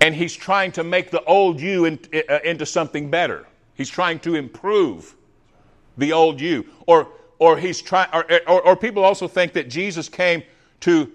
and 0.00 0.14
he's 0.14 0.34
trying 0.34 0.72
to 0.72 0.82
make 0.82 1.10
the 1.10 1.22
old 1.24 1.60
you 1.60 1.84
in, 1.84 1.98
uh, 2.28 2.38
into 2.44 2.66
something 2.66 3.10
better. 3.10 3.46
He's 3.74 3.88
trying 3.88 4.18
to 4.20 4.34
improve 4.34 5.14
the 5.96 6.12
old 6.12 6.40
you. 6.40 6.66
Or, 6.86 7.08
or 7.38 7.56
he's 7.56 7.80
trying, 7.80 8.08
or, 8.12 8.24
or, 8.48 8.62
or 8.62 8.76
people 8.76 9.04
also 9.04 9.28
think 9.28 9.52
that 9.52 9.68
Jesus 9.68 10.08
came 10.08 10.42
to 10.80 11.10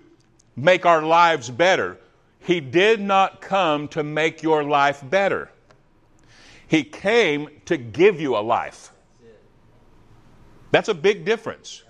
make 0.55 0.85
our 0.85 1.01
lives 1.01 1.49
better. 1.49 1.97
He 2.47 2.61
did 2.61 3.01
not 3.01 3.41
come 3.41 3.89
to 3.89 4.03
make 4.03 4.41
your 4.41 4.63
life 4.63 5.03
better. 5.03 5.51
He 6.65 6.81
came 6.81 7.49
to 7.65 7.75
give 7.75 8.21
you 8.21 8.37
a 8.37 8.39
life. 8.39 8.93
That's 10.71 10.87
a 10.87 10.93
big 10.93 11.25
difference. 11.25 11.83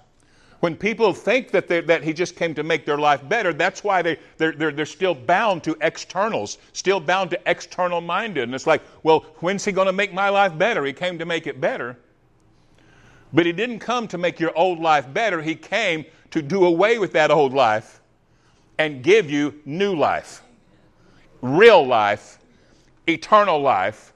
When 0.62 0.76
people 0.76 1.14
think 1.14 1.52
that, 1.52 1.68
that 1.68 2.04
he 2.04 2.12
just 2.12 2.36
came 2.36 2.56
to 2.56 2.64
make 2.64 2.88
their 2.88 2.98
life 2.98 3.30
better, 3.30 3.54
that's 3.54 3.84
why 3.84 4.02
they, 4.02 4.18
they're, 4.38 4.54
they're, 4.54 4.72
they're 4.72 4.88
still 4.88 5.14
bound 5.14 5.64
to 5.64 5.78
externals, 5.82 6.58
still 6.74 7.00
bound 7.00 7.30
to 7.30 7.40
external 7.46 8.02
minded. 8.02 8.46
And 8.46 8.56
it's 8.56 8.66
like, 8.66 8.82
well, 9.04 9.28
when's 9.42 9.64
he 9.64 9.72
going 9.72 9.86
to 9.86 9.94
make 9.94 10.12
my 10.12 10.30
life 10.30 10.58
better? 10.58 10.84
He 10.86 10.94
came 10.94 11.20
to 11.20 11.26
make 11.28 11.46
it 11.46 11.62
better. 11.62 12.00
But 13.32 13.46
he 13.46 13.52
didn't 13.52 13.78
come 13.78 14.08
to 14.08 14.18
make 14.18 14.40
your 14.40 14.58
old 14.58 14.80
life 14.80 15.14
better. 15.14 15.40
He 15.40 15.54
came 15.54 16.04
to 16.32 16.42
do 16.42 16.66
away 16.66 16.98
with 16.98 17.14
that 17.14 17.30
old 17.30 17.54
life 17.54 18.02
and 18.80 19.04
give 19.04 19.30
you 19.30 19.62
new 19.66 19.96
life, 19.96 20.42
real 21.42 21.86
life, 21.86 22.40
eternal 23.08 23.60
life, 23.60 24.14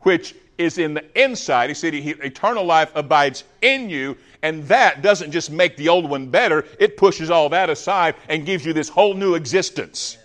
which 0.00 0.34
is 0.58 0.78
in 0.78 0.94
the 0.94 1.04
inside. 1.20 1.70
He 1.70 1.74
said, 1.74 1.94
Eternal 1.94 2.64
life 2.64 2.92
abides 2.94 3.44
in 3.62 3.90
you, 3.90 4.16
and 4.42 4.66
that 4.68 5.02
doesn't 5.02 5.32
just 5.32 5.50
make 5.50 5.76
the 5.76 5.88
old 5.88 6.08
one 6.08 6.28
better, 6.28 6.64
it 6.78 6.96
pushes 6.96 7.30
all 7.30 7.48
that 7.48 7.70
aside 7.70 8.14
and 8.28 8.46
gives 8.46 8.64
you 8.64 8.72
this 8.72 8.88
whole 8.88 9.14
new 9.14 9.34
existence 9.34 10.18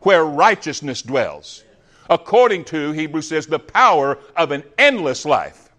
where 0.00 0.24
righteousness 0.24 1.02
dwells. 1.02 1.64
According 2.10 2.64
to, 2.66 2.92
Hebrews 2.92 3.28
says, 3.28 3.46
the 3.46 3.58
power 3.58 4.18
of 4.36 4.50
an 4.50 4.62
endless 4.76 5.24
life. 5.24 5.70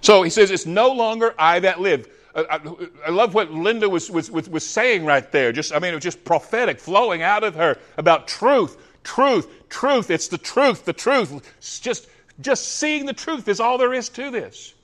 So 0.00 0.22
he 0.22 0.30
says, 0.30 0.50
It's 0.50 0.66
no 0.66 0.90
longer 0.90 1.34
I 1.38 1.60
that 1.60 1.80
live. 1.80 2.08
I, 2.34 2.60
I, 3.06 3.10
love 3.10 3.34
what 3.34 3.50
Linda 3.50 3.88
was, 3.88 4.10
was, 4.10 4.30
was, 4.30 4.66
saying 4.66 5.04
right 5.04 5.30
there. 5.32 5.52
Just, 5.52 5.74
I 5.74 5.78
mean, 5.78 5.92
it 5.92 5.96
was 5.96 6.04
just 6.04 6.24
prophetic, 6.24 6.80
flowing 6.80 7.22
out 7.22 7.44
of 7.44 7.54
her 7.56 7.76
about 7.98 8.26
truth, 8.26 8.78
truth, 9.04 9.68
truth. 9.68 10.10
It's 10.10 10.28
the 10.28 10.38
truth, 10.38 10.86
the 10.86 10.94
truth. 10.94 11.42
Just 11.82 12.08
just 12.40 12.76
seeing 12.76 13.06
the 13.06 13.12
truth 13.12 13.48
is 13.48 13.60
all 13.60 13.78
there 13.78 13.94
is 13.94 14.08
to 14.10 14.30
this. 14.30 14.74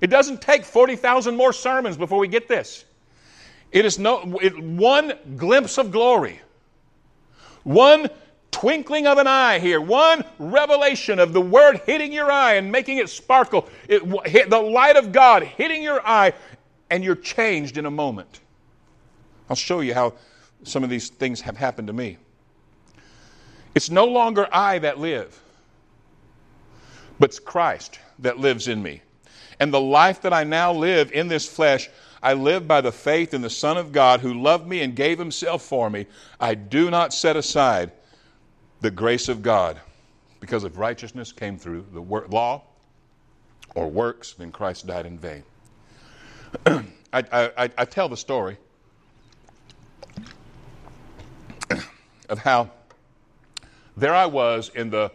It 0.00 0.08
doesn't 0.08 0.40
take 0.40 0.64
40,000 0.64 1.36
more 1.36 1.52
sermons 1.52 1.96
before 1.96 2.18
we 2.18 2.28
get 2.28 2.48
this. 2.48 2.84
It 3.72 3.84
is 3.84 3.98
no, 3.98 4.38
it, 4.40 4.58
one 4.58 5.12
glimpse 5.36 5.76
of 5.76 5.90
glory, 5.90 6.40
one 7.64 8.08
twinkling 8.50 9.06
of 9.06 9.18
an 9.18 9.26
eye 9.26 9.58
here, 9.58 9.80
one 9.80 10.24
revelation 10.38 11.18
of 11.18 11.32
the 11.32 11.40
word 11.40 11.82
hitting 11.84 12.12
your 12.12 12.30
eye 12.30 12.54
and 12.54 12.72
making 12.72 12.98
it 12.98 13.10
sparkle, 13.10 13.68
it, 13.88 14.48
the 14.48 14.58
light 14.58 14.96
of 14.96 15.12
God 15.12 15.42
hitting 15.42 15.82
your 15.82 16.06
eye, 16.06 16.32
and 16.90 17.04
you're 17.04 17.16
changed 17.16 17.78
in 17.78 17.86
a 17.86 17.90
moment. 17.90 18.40
I'll 19.50 19.56
show 19.56 19.80
you 19.80 19.94
how 19.94 20.14
some 20.62 20.84
of 20.84 20.90
these 20.90 21.08
things 21.08 21.40
have 21.42 21.56
happened 21.56 21.88
to 21.88 21.94
me. 21.94 22.18
It's 23.74 23.90
no 23.90 24.06
longer 24.06 24.48
I 24.52 24.78
that 24.80 24.98
live 24.98 25.40
but 27.18 27.30
it's 27.30 27.38
Christ 27.38 27.98
that 28.20 28.38
lives 28.38 28.68
in 28.68 28.82
me. 28.82 29.02
And 29.60 29.72
the 29.72 29.80
life 29.80 30.22
that 30.22 30.32
I 30.32 30.44
now 30.44 30.72
live 30.72 31.10
in 31.12 31.28
this 31.28 31.46
flesh, 31.46 31.90
I 32.22 32.34
live 32.34 32.68
by 32.68 32.80
the 32.80 32.92
faith 32.92 33.34
in 33.34 33.42
the 33.42 33.50
Son 33.50 33.76
of 33.76 33.92
God 33.92 34.20
who 34.20 34.34
loved 34.34 34.66
me 34.66 34.82
and 34.82 34.94
gave 34.94 35.18
himself 35.18 35.62
for 35.62 35.90
me. 35.90 36.06
I 36.40 36.54
do 36.54 36.90
not 36.90 37.12
set 37.12 37.36
aside 37.36 37.92
the 38.80 38.90
grace 38.90 39.28
of 39.28 39.42
God 39.42 39.80
because 40.40 40.62
if 40.62 40.78
righteousness 40.78 41.32
came 41.32 41.58
through 41.58 41.86
the 41.92 42.00
law 42.00 42.62
or 43.74 43.88
works, 43.88 44.34
then 44.34 44.52
Christ 44.52 44.86
died 44.86 45.06
in 45.06 45.18
vain. 45.18 45.42
I, 46.66 46.82
I, 47.12 47.70
I 47.78 47.84
tell 47.84 48.08
the 48.08 48.16
story 48.16 48.56
of 52.28 52.38
how 52.38 52.70
there 53.96 54.14
I 54.14 54.26
was 54.26 54.70
in 54.74 54.90
the 54.90 55.10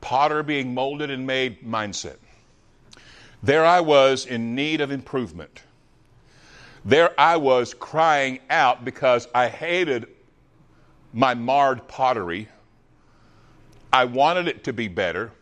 potter 0.00 0.42
being 0.42 0.74
molded 0.74 1.10
and 1.10 1.26
made 1.26 1.62
mindset. 1.62 2.16
There 3.42 3.64
I 3.64 3.80
was 3.80 4.26
in 4.26 4.54
need 4.54 4.80
of 4.80 4.90
improvement. 4.90 5.62
There 6.84 7.18
I 7.18 7.36
was 7.36 7.74
crying 7.74 8.40
out 8.50 8.84
because 8.84 9.28
I 9.34 9.48
hated 9.48 10.06
my 11.12 11.34
marred 11.34 11.86
pottery. 11.88 12.48
I 13.92 14.04
wanted 14.04 14.48
it 14.48 14.64
to 14.64 14.72
be 14.72 14.88
better. 14.88 15.32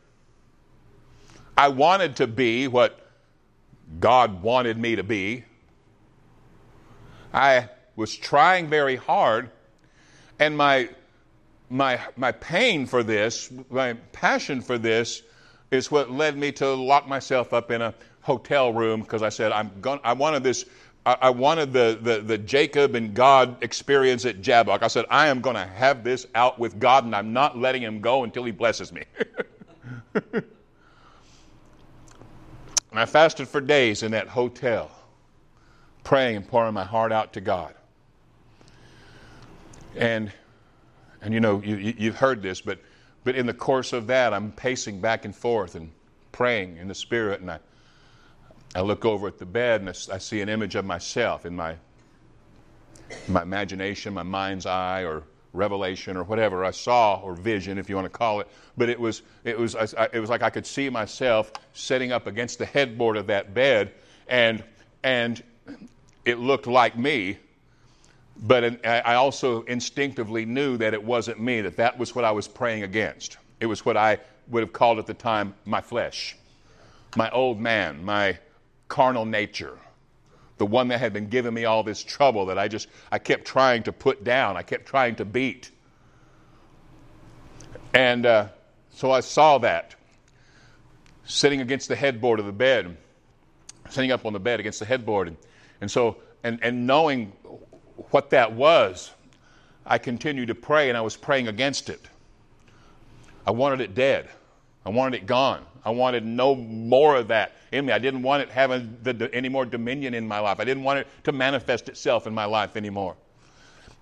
I 1.57 1.69
wanted 1.69 2.17
to 2.17 2.27
be 2.27 2.69
what 2.69 3.10
God 3.99 4.43
wanted 4.43 4.79
me 4.79 4.97
to 4.97 5.03
be. 5.03 5.45
I 7.33 7.69
was 7.97 8.17
trying 8.17 8.69
very 8.69 8.97
hard, 8.97 9.51
and 10.39 10.57
my 10.57 10.91
my, 11.71 12.01
my 12.17 12.33
pain 12.33 12.85
for 12.85 13.03
this, 13.03 13.51
my 13.71 13.95
passion 14.13 14.61
for 14.61 14.77
this, 14.77 15.23
is 15.71 15.91
what 15.91 16.11
led 16.11 16.37
me 16.37 16.51
to 16.51 16.75
lock 16.75 17.07
myself 17.07 17.55
up 17.55 17.71
in 17.71 17.81
a 17.81 17.95
hotel 18.23 18.73
room 18.73 19.01
because 19.01 19.23
I 19.23 19.29
said, 19.29 19.53
I'm 19.53 19.71
going, 19.81 20.01
I 20.03 20.13
wanted 20.15 20.43
this, 20.43 20.65
I, 21.07 21.31
wanted 21.31 21.73
the, 21.73 21.99
the, 22.03 22.21
the, 22.21 22.37
Jacob 22.37 22.95
and 22.95 23.15
God 23.15 23.63
experience 23.63 24.27
at 24.27 24.43
Jabbok. 24.43 24.83
I 24.83 24.89
said, 24.89 25.07
I 25.09 25.29
am 25.29 25.41
going 25.41 25.57
to 25.57 25.65
have 25.65 26.05
this 26.05 26.27
out 26.35 26.59
with 26.59 26.79
God 26.79 27.05
and 27.05 27.15
I'm 27.15 27.33
not 27.33 27.57
letting 27.57 27.83
him 27.83 28.01
go 28.01 28.25
until 28.25 28.45
he 28.45 28.51
blesses 28.51 28.93
me. 28.93 29.05
and 32.91 33.01
I 33.01 33.05
fasted 33.05 33.49
for 33.49 33.61
days 33.61 34.03
in 34.03 34.13
that 34.13 34.29
hotel, 34.29 34.91
praying 36.05 36.37
and 36.37 36.49
pouring 36.49 36.75
my 36.75 36.85
heart 36.85 37.13
out 37.13 37.33
to 37.35 37.41
God. 37.41 37.75
And 39.97 40.33
and 41.23 41.35
you 41.35 41.41
know, 41.41 41.61
you, 41.63 41.95
you've 41.99 42.17
heard 42.17 42.43
this, 42.43 42.61
but, 42.61 42.79
but 43.25 43.35
in 43.35 43.47
the 43.47 43.55
course 43.55 43.93
of 43.93 44.07
that, 44.07 44.33
I'm 44.33 44.53
pacing 44.53 45.01
back 45.01 45.25
and 45.25 45.35
forth 45.35 45.75
and 45.75 45.91
praying 46.33 46.79
in 46.79 46.89
the 46.89 46.95
Spirit, 46.95 47.41
and 47.41 47.51
I, 47.51 47.59
I 48.75 48.81
look 48.81 49.05
over 49.05 49.27
at 49.27 49.39
the 49.39 49.47
bed 49.47 49.81
and 49.81 49.91
I, 49.91 50.15
I 50.15 50.19
see 50.19 50.41
an 50.41 50.49
image 50.49 50.77
of 50.77 50.85
myself 50.85 51.45
in 51.45 51.55
my, 51.55 51.75
my 53.29 53.43
imagination, 53.43 54.15
my 54.15 54.23
mind's 54.23 54.65
eye, 54.65 55.03
or 55.03 55.25
revelation, 55.53 56.17
or 56.17 56.25
whatever 56.25 56.65
I 56.65 56.71
saw, 56.71 57.21
or 57.21 57.35
vision, 57.35 57.79
if 57.79 57.89
you 57.89 57.97
want 57.97 58.07
to 58.07 58.19
call 58.19 58.41
it. 58.41 58.49
But 58.77 58.89
it 58.89 58.99
was, 58.99 59.23
it 59.45 59.59
was, 59.59 59.75
I, 59.75 60.09
it 60.13 60.21
was 60.21 60.31
like 60.31 60.43
I 60.43 60.51
could 60.51 60.67
see 60.67 60.89
myself 60.89 61.53
sitting 61.73 62.13
up 62.13 62.27
against 62.27 62.59
the 62.59 62.67
headboard 62.67 63.17
of 63.17 63.27
that 63.29 63.55
bed, 63.55 63.93
and, 64.29 64.63
and 65.03 65.43
it 66.25 66.39
looked 66.39 66.67
like 66.67 66.97
me 66.97 67.39
but 68.43 68.87
I 68.87 69.15
also 69.15 69.63
instinctively 69.63 70.47
knew 70.47 70.77
that 70.79 70.95
it 70.95 71.03
wasn't 71.03 71.41
me, 71.41 71.61
that 71.61 71.77
that 71.77 71.99
was 71.99 72.15
what 72.15 72.25
I 72.25 72.31
was 72.31 72.49
praying 72.49 72.85
against. 72.85 73.37
It 73.61 73.67
was 73.67 73.85
what 73.85 73.97
I 73.97 74.19
would 74.49 74.63
have 74.63 74.73
called 74.73 74.99
at 74.99 75.07
the 75.07 75.15
time 75.15 75.55
my 75.67 75.81
flesh, 75.81 76.37
my 77.17 77.31
old 77.31 77.61
man, 77.61 78.03
my 78.03 78.39
carnal 78.89 79.27
nature, 79.27 79.79
the 80.61 80.67
one 80.67 80.89
that 80.89 80.99
had 80.99 81.15
been 81.15 81.27
giving 81.27 81.55
me 81.55 81.65
all 81.65 81.83
this 81.83 82.05
trouble 82.05 82.45
that 82.45 82.59
I 82.59 82.69
just, 82.69 82.89
I 83.11 83.19
kept 83.19 83.47
trying 83.47 83.83
to 83.85 83.93
put 83.93 84.25
down, 84.25 84.59
I 84.59 84.63
kept 84.63 84.85
trying 84.85 85.17
to 85.17 85.25
beat. 85.25 85.71
And 87.95 88.27
uh, 88.27 88.49
so 88.91 89.11
I 89.11 89.21
saw 89.21 89.57
that 89.57 89.95
sitting 91.25 91.63
against 91.63 91.89
the 91.89 91.97
headboard 91.97 92.41
of 92.41 92.45
the 92.45 92.53
bed, 92.53 92.95
sitting 93.89 94.13
up 94.13 94.27
on 94.27 94.35
the 94.35 94.39
bed 94.39 94.61
against 94.61 94.81
the 94.81 94.85
headboard. 94.85 95.29
And, 95.29 95.39
and 95.81 95.91
so, 95.91 96.19
and, 96.45 96.59
and 96.63 96.87
knowing 96.87 97.33
what 98.11 98.29
that 98.29 98.53
was, 98.53 99.13
I 99.87 99.97
continued 99.97 100.49
to 100.49 100.55
pray 100.55 100.91
and 100.91 100.99
I 100.99 101.01
was 101.01 101.17
praying 101.17 101.49
against 101.49 101.89
it. 101.89 102.07
I 103.47 103.51
wanted 103.51 103.81
it 103.81 103.95
dead. 103.95 104.29
I 104.85 104.91
wanted 104.91 105.23
it 105.23 105.27
gone. 105.27 105.65
I 105.85 105.91
wanted 105.91 106.25
no 106.25 106.55
more 106.55 107.17
of 107.17 107.29
that 107.29 107.53
in 107.73 107.87
me. 107.87 107.93
I 107.93 107.99
didn't 107.99 108.23
want 108.23 108.43
it 108.43 108.51
having 108.51 108.97
the, 109.03 109.13
the, 109.13 109.35
any 109.35 109.49
more 109.49 109.65
dominion 109.65 110.15
in 110.15 110.27
my 110.29 110.41
life. 110.41 110.61
I 110.61 110.65
didn't 110.65 110.85
want 110.85 111.01
it 111.01 111.07
to 111.25 111.33
manifest 111.33 111.89
itself 111.89 112.27
in 112.27 112.35
my 112.35 112.45
life 112.45 112.77
anymore. 112.77 113.17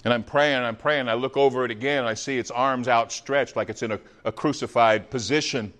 And 0.05 0.13
I'm 0.15 0.23
praying 0.23 0.63
I'm 0.63 0.77
praying. 0.77 1.09
I 1.09 1.15
look 1.15 1.37
over 1.37 1.65
it 1.65 1.71
again 1.71 2.01
and 2.01 2.09
I 2.09 2.15
see 2.15 2.39
its 2.39 2.51
arms 2.51 2.89
outstretched 2.89 3.57
like 3.57 3.69
it's 3.69 3.83
in 3.83 3.93
a, 3.93 4.01
a 4.25 4.33
crucified 4.33 5.11
position. 5.11 5.73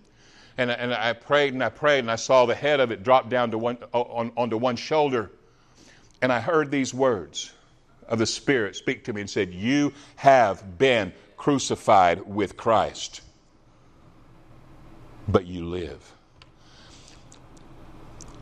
And, 0.57 0.71
and 0.71 0.93
I 0.93 1.13
prayed 1.13 1.55
and 1.55 1.63
I 1.63 1.69
prayed 1.69 2.01
and 2.01 2.11
I 2.11 2.17
saw 2.17 2.47
the 2.47 2.55
head 2.55 2.81
of 2.81 2.91
it 2.91 3.05
drop 3.05 3.29
down 3.29 3.53
to 3.53 3.59
one, 3.59 3.79
on, 3.93 4.33
onto 4.37 4.57
one 4.57 4.77
shoulder. 4.77 5.31
And 6.21 6.33
I 6.33 6.41
heard 6.41 6.71
these 6.71 6.93
words 6.93 7.53
of 8.09 8.19
the 8.19 8.27
Spirit 8.27 8.75
speak 8.75 9.05
to 9.05 9.13
me 9.13 9.21
and 9.21 9.31
said, 9.31 9.55
You 9.55 9.93
have 10.17 10.79
been 10.79 11.13
crucified 11.37 12.27
with 12.27 12.57
Christ, 12.57 13.21
but 15.29 15.47
you 15.47 15.65
live. 15.67 16.15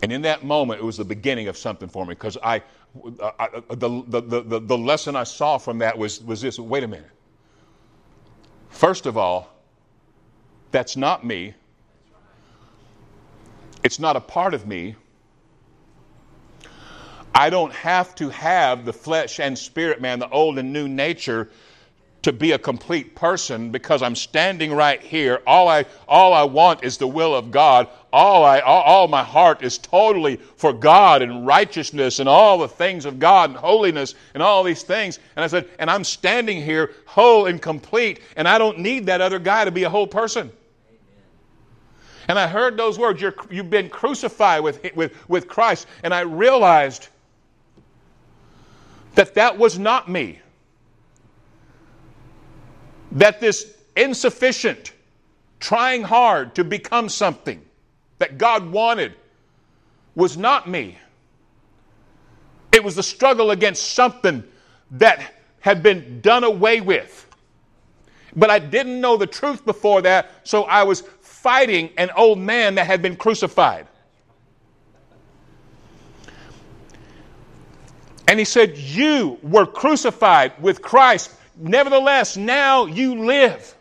And 0.03 0.13
in 0.13 0.23
that 0.23 0.45
moment, 0.45 0.81
it 0.81 0.85
was 0.85 0.97
the 0.97 1.05
beginning 1.05 1.49
of 1.49 1.57
something 1.57 1.89
for 1.89 2.05
me 2.05 2.11
because 2.11 2.37
I, 2.43 2.63
uh, 3.21 3.31
I, 3.39 3.45
uh, 3.47 3.61
the, 3.71 4.05
the, 4.07 4.43
the, 4.43 4.61
the 4.61 4.79
lesson 4.79 5.17
I 5.17 5.25
saw 5.25 5.59
from 5.59 5.79
that 5.79 5.97
was, 5.97 6.23
was 6.23 6.41
this 6.41 6.59
wait 6.59 6.85
a 6.85 6.89
minute. 6.89 7.11
First 8.69 9.07
of 9.07 9.17
all, 9.17 9.49
that's 10.71 10.97
not 10.97 11.25
me. 11.25 11.55
It's 13.83 13.99
not 13.99 14.17
a 14.17 14.21
part 14.21 14.53
of 14.53 14.67
me. 14.67 14.97
I 17.35 17.51
don't 17.51 17.73
have 17.73 18.15
to 18.17 18.31
have 18.31 18.85
the 18.85 18.93
flesh 18.93 19.41
and 19.41 19.59
spirit 19.59 20.01
man, 20.01 20.19
the 20.19 20.29
old 20.31 20.59
and 20.59 20.73
new 20.73 20.89
nature, 20.89 21.51
to 22.27 22.33
be 22.33 22.51
a 22.51 22.59
complete 22.59 23.15
person 23.15 23.71
because 23.71 24.03
I'm 24.03 24.17
standing 24.17 24.73
right 24.73 25.01
here. 25.01 25.43
All 25.47 25.69
I, 25.69 25.85
all 26.09 26.35
I 26.35 26.43
want 26.43 26.83
is 26.83 26.99
the 26.99 27.07
will 27.07 27.33
of 27.33 27.53
God. 27.53 27.87
All, 28.13 28.45
I, 28.45 28.59
all, 28.59 28.83
all 28.83 29.07
my 29.07 29.23
heart 29.23 29.63
is 29.63 29.79
totally 29.79 30.35
for 30.57 30.73
God 30.73 31.23
and 31.23 31.47
righteousness 31.47 32.19
and 32.19 32.29
all 32.29 32.59
the 32.59 32.67
things 32.67 33.05
of 33.05 33.21
God 33.21 33.51
and 33.51 33.57
holiness 33.57 34.17
and 34.35 34.43
all 34.43 34.65
these 34.65 34.83
things. 34.83 35.21
And 35.37 35.45
I 35.45 35.47
said, 35.47 35.69
and 35.79 35.89
I'm 35.89 36.03
standing 36.03 36.61
here 36.61 36.95
whole 37.05 37.47
and 37.47 37.63
complete, 37.63 38.19
and 38.35 38.49
I 38.49 38.59
don't 38.59 38.81
need 38.81 39.07
that 39.07 39.21
other 39.21 39.39
guy 39.39 39.65
to 39.65 39.71
be 39.71 39.85
a 39.85 39.91
whole 39.91 40.09
person. 40.09 40.51
And 42.27 42.41
I 42.41 42.49
heard 42.49 42.77
those 42.77 42.99
words, 42.99 43.23
you 43.23 43.33
have 43.53 43.71
been 43.71 43.89
crucified 43.89 44.65
with, 44.65 44.85
with, 44.97 45.15
with 45.29 45.47
Christ. 45.47 45.87
And 46.03 46.13
I 46.13 46.23
realized 46.23 47.07
that 49.15 49.35
that 49.35 49.57
was 49.57 49.79
not 49.79 50.09
me 50.09 50.41
that 53.13 53.41
this 53.41 53.75
insufficient, 53.97 54.93
trying 55.61 56.03
hard 56.03 56.55
to 56.55 56.65
become 56.65 57.09
something 57.09 57.63
that 58.19 58.39
God 58.39 58.71
wanted 58.71 59.15
was 60.15 60.37
not 60.37 60.69
me. 60.69 60.99
It 62.73 62.83
was 62.83 62.97
the 62.97 63.03
struggle 63.03 63.51
against 63.51 63.93
something 63.93 64.45
that 64.93 65.35
had 65.61 65.83
been 65.83 66.21
done 66.21 66.45
away 66.45 66.81
with. 66.81 67.27
But 68.35 68.51
I 68.51 68.59
didn't 68.59 69.01
know 69.01 69.17
the 69.17 69.27
truth 69.27 69.65
before 69.65 70.03
that, 70.03 70.31
so 70.45 70.65
I 70.65 70.83
was 70.83 71.01
fighting 71.01 71.91
an 71.97 72.11
old 72.17 72.39
man 72.39 72.75
that 72.75 72.87
had 72.87 73.01
been 73.01 73.17
crucified. 73.17 73.87
And 78.29 78.39
he 78.39 78.45
said, 78.45 78.77
You 78.77 79.39
were 79.43 79.67
crucified 79.67 80.61
with 80.61 80.83
Christ. 80.83 81.33
Nevertheless, 81.57 82.37
now 82.37 82.87
you 82.87 83.25
live. 83.25 83.75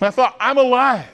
And 0.00 0.06
I 0.06 0.10
thought, 0.10 0.36
I'm 0.40 0.58
alive. 0.58 1.08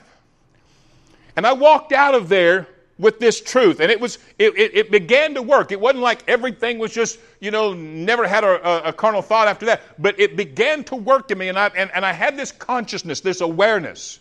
And 1.35 1.45
I 1.45 1.53
walked 1.53 1.91
out 1.91 2.15
of 2.15 2.29
there 2.29 2.67
with 2.99 3.19
this 3.19 3.41
truth. 3.41 3.79
And 3.79 3.91
it 3.91 3.99
was 3.99 4.17
it, 4.39 4.57
it, 4.57 4.75
it, 4.75 4.91
began 4.91 5.33
to 5.35 5.41
work. 5.41 5.71
It 5.71 5.79
wasn't 5.79 6.01
like 6.01 6.27
everything 6.27 6.79
was 6.79 6.93
just, 6.93 7.19
you 7.39 7.51
know, 7.51 7.73
never 7.73 8.27
had 8.27 8.43
a, 8.43 8.67
a, 8.67 8.89
a 8.89 8.93
carnal 8.93 9.21
thought 9.21 9.47
after 9.47 9.65
that. 9.67 9.81
But 9.99 10.19
it 10.19 10.35
began 10.35 10.83
to 10.85 10.95
work 10.95 11.29
in 11.31 11.37
me. 11.37 11.49
And 11.49 11.59
I 11.59 11.67
and, 11.75 11.91
and 11.93 12.05
I 12.05 12.11
had 12.11 12.37
this 12.37 12.51
consciousness, 12.51 13.21
this 13.21 13.41
awareness 13.41 14.19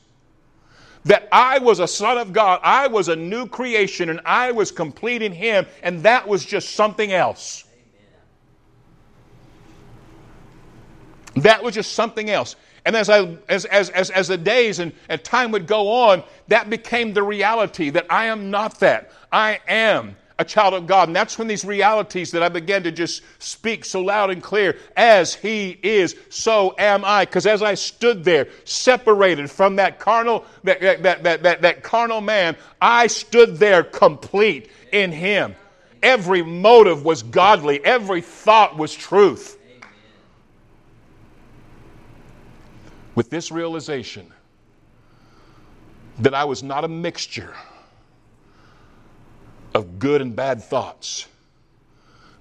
that 1.07 1.29
I 1.31 1.59
was 1.59 1.79
a 1.79 1.87
son 1.87 2.19
of 2.19 2.33
God. 2.33 2.61
I 2.65 2.89
was 2.89 3.09
a 3.09 3.17
new 3.17 3.47
creation 3.47 4.11
and 4.11 4.21
I 4.27 4.51
was 4.51 4.73
complete 4.73 5.23
in 5.23 5.33
Him, 5.33 5.65
and 5.83 6.03
that 6.03 6.27
was 6.27 6.45
just 6.45 6.71
something 6.71 7.13
else. 7.13 7.65
That 11.37 11.63
was 11.63 11.75
just 11.75 11.93
something 11.93 12.31
else. 12.31 12.57
And 12.85 12.95
as, 12.95 13.11
I, 13.11 13.37
as, 13.49 13.65
as, 13.67 13.91
as, 13.91 14.11
as 14.11 14.29
the 14.29 14.39
days 14.39 14.79
and, 14.79 14.93
and 15.09 15.23
time 15.23 15.51
would 15.51 15.67
go 15.67 15.89
on, 15.89 16.23
that 16.49 16.71
became 16.71 17.13
the 17.13 17.23
reality 17.23 17.91
that 17.91 18.07
I 18.09 18.27
am 18.27 18.51
not 18.51 18.81
that. 18.81 19.11
I 19.33 19.61
am 19.67 20.17
a 20.39 20.45
child 20.45 20.75
of 20.75 20.87
God. 20.87 21.09
And 21.09 21.17
that's 21.17 21.39
when 21.39 21.49
these 21.49 21.65
realities 21.65 22.31
that 22.33 22.43
I 22.43 22.49
began 22.49 22.83
to 22.85 22.93
just 22.93 23.23
speak 23.39 23.85
so 23.85 24.03
loud 24.03 24.31
and 24.31 24.43
clear 24.43 24.77
as 24.97 25.35
He 25.35 25.79
is, 25.83 26.15
so 26.29 26.75
am 26.79 27.05
I. 27.05 27.25
Because 27.25 27.47
as 27.47 27.63
I 27.63 27.75
stood 27.75 28.23
there, 28.23 28.49
separated 28.65 29.51
from 29.51 29.77
that 29.77 29.99
carnal, 29.99 30.45
that, 30.65 30.81
that, 30.81 31.23
that, 31.23 31.43
that, 31.43 31.63
that 31.63 31.83
carnal 31.83 32.21
man, 32.21 32.57
I 32.81 33.07
stood 33.09 33.57
there 33.57 33.83
complete 33.83 34.71
in 34.93 35.11
Him. 35.11 35.55
Every 36.03 36.43
motive 36.43 37.05
was 37.05 37.23
godly, 37.23 37.85
every 37.85 38.21
thought 38.21 38.77
was 38.77 38.95
truth. 38.95 39.56
With 43.17 43.31
this 43.31 43.51
realization 43.51 44.33
that 46.21 46.35
I 46.35 46.45
was 46.45 46.63
not 46.63 46.85
a 46.85 46.89
mixture 46.89 47.55
of 49.75 49.99
good 49.99 50.23
and 50.23 50.37
bad 50.37 50.63
thoughts. 50.63 51.27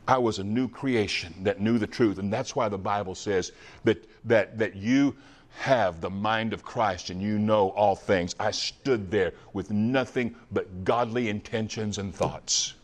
I 0.07 0.17
was 0.17 0.37
a 0.37 0.43
new 0.43 0.67
creation 0.67 1.33
that 1.43 1.59
knew 1.59 1.79
the 1.79 1.87
truth. 1.87 2.19
And 2.19 2.31
that's 2.31 2.55
why 2.55 2.69
the 2.69 2.77
Bible 2.77 3.15
says 3.15 3.51
that, 3.85 4.07
that, 4.25 4.57
that 4.59 4.75
you 4.75 5.15
have 5.57 6.01
the 6.01 6.09
mind 6.09 6.53
of 6.53 6.63
Christ 6.63 7.09
and 7.09 7.21
you 7.21 7.39
know 7.39 7.69
all 7.69 7.95
things. 7.95 8.35
I 8.39 8.51
stood 8.51 9.09
there 9.09 9.33
with 9.53 9.71
nothing 9.71 10.35
but 10.51 10.83
godly 10.83 11.29
intentions 11.29 11.97
and 11.97 12.13
thoughts 12.13 12.75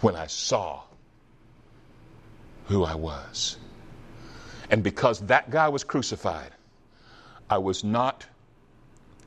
when 0.00 0.16
I 0.16 0.26
saw 0.26 0.82
who 2.66 2.84
I 2.84 2.94
was. 2.94 3.56
And 4.70 4.82
because 4.82 5.20
that 5.20 5.50
guy 5.50 5.68
was 5.68 5.84
crucified, 5.84 6.50
I 7.48 7.58
was 7.58 7.84
not 7.84 8.26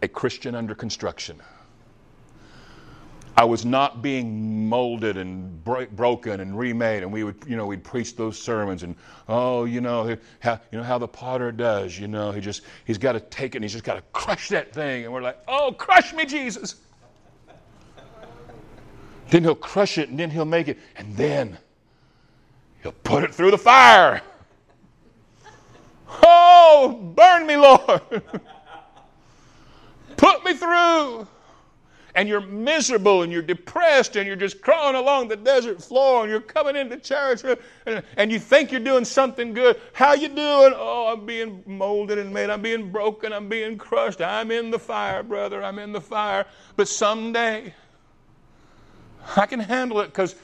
a 0.02 0.08
Christian 0.08 0.56
under 0.56 0.76
construction. 0.76 1.42
I 3.38 3.46
was 3.46 3.64
not 3.64 4.02
being 4.02 4.68
molded 4.68 5.16
and 5.16 5.64
broken 5.64 6.42
and 6.42 6.60
remade, 6.60 7.04
and 7.04 7.14
we 7.14 7.24
would, 7.24 7.38
you 7.48 7.56
know, 7.56 7.66
we'd 7.66 7.86
preach 7.86 8.18
those 8.18 8.38
sermons, 8.38 8.84
and 8.84 8.96
oh, 9.30 9.64
you 9.64 9.80
know, 9.80 10.18
how, 10.42 10.60
you 10.74 10.78
know 10.78 10.84
how 10.84 10.98
the 10.98 11.08
potter 11.08 11.50
does, 11.50 11.98
you 11.98 12.10
know, 12.10 12.32
he 12.34 12.42
just, 12.42 12.64
he's 12.84 12.98
got 12.98 13.14
to 13.14 13.22
take 13.22 13.56
it, 13.56 13.60
and 13.60 13.64
he's 13.64 13.72
just 13.72 13.86
got 13.86 13.96
to 13.96 14.04
crush 14.12 14.50
that 14.50 14.74
thing, 14.74 15.06
and 15.06 15.14
we're 15.14 15.22
like, 15.22 15.38
oh, 15.48 15.74
crush 15.78 16.14
me, 16.14 16.26
Jesus. 16.26 16.76
then 19.30 19.44
he'll 19.44 19.56
crush 19.56 19.98
it, 19.98 20.10
and 20.10 20.20
then 20.20 20.30
he'll 20.30 20.44
make 20.44 20.68
it, 20.68 20.78
and 20.98 21.16
then 21.16 21.58
he'll 22.84 22.92
put 22.92 23.24
it 23.24 23.34
through 23.34 23.52
the 23.52 23.58
fire. 23.58 24.22
Oh, 26.24 27.14
burn 27.16 27.46
me, 27.46 27.56
Lord. 27.58 28.02
Put 30.18 30.44
me 30.44 30.54
through. 30.54 31.28
And 32.16 32.28
you're 32.28 32.42
miserable 32.42 33.22
and 33.22 33.32
you're 33.32 33.44
depressed 33.44 34.16
and 34.16 34.28
you're 34.28 34.36
just 34.36 34.62
crawling 34.62 34.96
along 34.96 35.28
the 35.28 35.38
desert 35.38 35.82
floor 35.82 36.24
and 36.24 36.32
you're 36.32 36.42
coming 36.42 36.76
into 36.76 36.98
church 36.98 37.44
and, 37.86 38.04
and 38.18 38.32
you 38.32 38.40
think 38.40 38.72
you're 38.72 38.82
doing 38.82 39.06
something 39.06 39.54
good. 39.54 39.80
How 39.94 40.14
you 40.14 40.28
doing? 40.28 40.74
Oh, 40.76 41.14
I'm 41.14 41.26
being 41.26 41.64
molded 41.66 42.18
and 42.18 42.34
made. 42.34 42.50
I'm 42.50 42.62
being 42.62 42.92
broken. 42.92 43.32
I'm 43.32 43.48
being 43.48 43.78
crushed. 43.78 44.22
I'm 44.22 44.52
in 44.52 44.72
the 44.72 44.80
fire, 44.80 45.24
brother. 45.24 45.64
I'm 45.64 45.80
in 45.80 45.94
the 45.94 46.02
fire. 46.02 46.46
But 46.76 46.88
someday 46.88 47.74
I 49.36 49.46
can 49.46 49.60
handle 49.60 50.02
it 50.02 50.08
because 50.08 50.36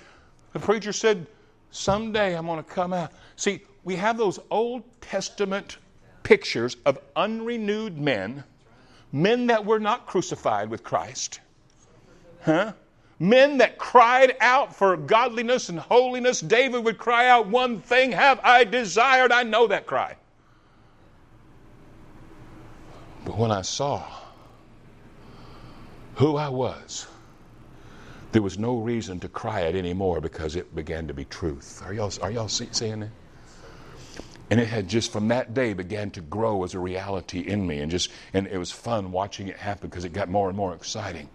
the 0.53 0.59
preacher 0.59 0.93
said, 0.93 1.25
someday 1.71 2.37
I'm 2.37 2.45
going 2.45 2.63
to 2.63 2.69
come 2.69 2.93
out. 2.93 3.11
See, 3.35 3.61
we 3.85 3.95
have 3.95 4.17
those 4.17 4.39
Old 4.49 4.83
Testament 4.99 5.77
pictures 6.23 6.75
of 6.85 6.99
unrenewed 7.15 7.97
men, 7.97 8.43
men 9.13 9.47
that 9.47 9.63
were 9.63 9.79
not 9.79 10.07
crucified 10.07 10.69
with 10.69 10.83
Christ. 10.83 11.39
Huh? 12.41 12.73
Men 13.19 13.59
that 13.59 13.77
cried 13.77 14.35
out 14.41 14.75
for 14.75 14.97
godliness 14.97 15.69
and 15.69 15.79
holiness. 15.79 16.41
David 16.41 16.83
would 16.83 16.97
cry 16.97 17.29
out, 17.29 17.47
One 17.47 17.79
thing 17.79 18.11
have 18.11 18.41
I 18.43 18.65
desired. 18.65 19.31
I 19.31 19.43
know 19.43 19.67
that 19.67 19.85
cry. 19.85 20.17
But 23.23 23.37
when 23.37 23.51
I 23.51 23.61
saw 23.61 24.03
who 26.15 26.35
I 26.35 26.49
was, 26.49 27.07
there 28.31 28.41
was 28.41 28.57
no 28.57 28.77
reason 28.77 29.19
to 29.21 29.29
cry 29.29 29.61
it 29.61 29.75
anymore 29.75 30.19
because 30.19 30.55
it 30.55 30.75
began 30.75 31.07
to 31.07 31.13
be 31.13 31.25
truth. 31.25 31.81
Are 31.85 31.93
y'all, 31.93 32.11
are 32.21 32.31
y'all 32.31 32.49
see, 32.49 32.67
seeing 32.71 33.03
it? 33.03 33.11
And 34.49 34.59
it 34.59 34.67
had 34.67 34.87
just 34.87 35.11
from 35.11 35.27
that 35.29 35.53
day 35.53 35.73
began 35.73 36.11
to 36.11 36.21
grow 36.21 36.63
as 36.63 36.73
a 36.73 36.79
reality 36.79 37.39
in 37.39 37.65
me. 37.65 37.79
And 37.79 37.89
just 37.89 38.11
and 38.33 38.47
it 38.47 38.57
was 38.57 38.71
fun 38.71 39.11
watching 39.11 39.47
it 39.47 39.57
happen 39.57 39.89
because 39.89 40.05
it 40.05 40.13
got 40.13 40.29
more 40.29 40.49
and 40.49 40.57
more 40.57 40.73
exciting. 40.73 41.29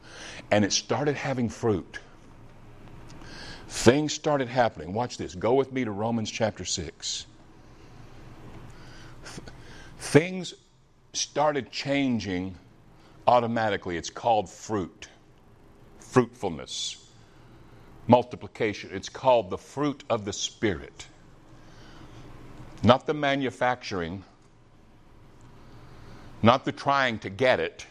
And 0.51 0.65
it 0.65 0.73
started 0.73 1.17
having 1.17 1.49
fruit. 1.49 1.99
Things 3.69 4.13
started 4.13 4.49
happening. 4.49 4.93
Watch 4.93 5.17
this. 5.17 5.35
Go 5.35 5.55
with 5.55 5.73
me 5.73 5.85
to 5.85 5.91
romans 5.91 6.31
chapter 6.31 6.65
6 6.65 7.27
things 10.01 10.55
started 11.13 11.71
changing 11.71 12.57
automatically. 13.27 13.97
It's 13.97 14.11
called 14.11 14.49
fruit. 14.49 15.09
Fruitfulness. 16.01 16.97
Multiplication. 18.09 18.91
It's 18.93 19.09
called 19.09 19.51
the 19.51 19.59
fruit 19.59 20.03
of 20.11 20.25
the 20.25 20.33
Spirit. 20.33 21.07
Not 22.83 23.07
the 23.07 23.15
manufacturing, 23.15 24.25
not 26.43 26.65
the 26.65 26.73
trying 26.73 27.19
to 27.21 27.31
get 27.31 27.61
it, 27.61 27.87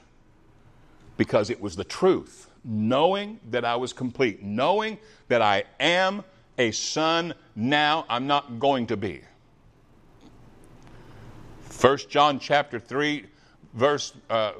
because 1.18 1.50
it 1.50 1.62
was 1.62 1.76
the 1.76 1.84
truth. 1.84 2.50
Knowing 2.64 3.40
that 3.50 3.64
I 3.64 3.76
was 3.76 3.94
complete, 3.94 4.44
knowing 4.44 4.98
that 5.28 5.42
I 5.42 5.64
am 5.80 6.24
a 6.58 6.72
son 6.72 7.34
now, 7.56 8.06
I'm 8.10 8.28
not 8.28 8.60
going 8.60 8.88
to 8.88 8.98
be. 8.98 9.22
1 11.80 11.98
John 12.10 12.40
chapter 12.40 12.80
3 12.80 13.26
verse 13.74 14.14
uh, 14.30 14.54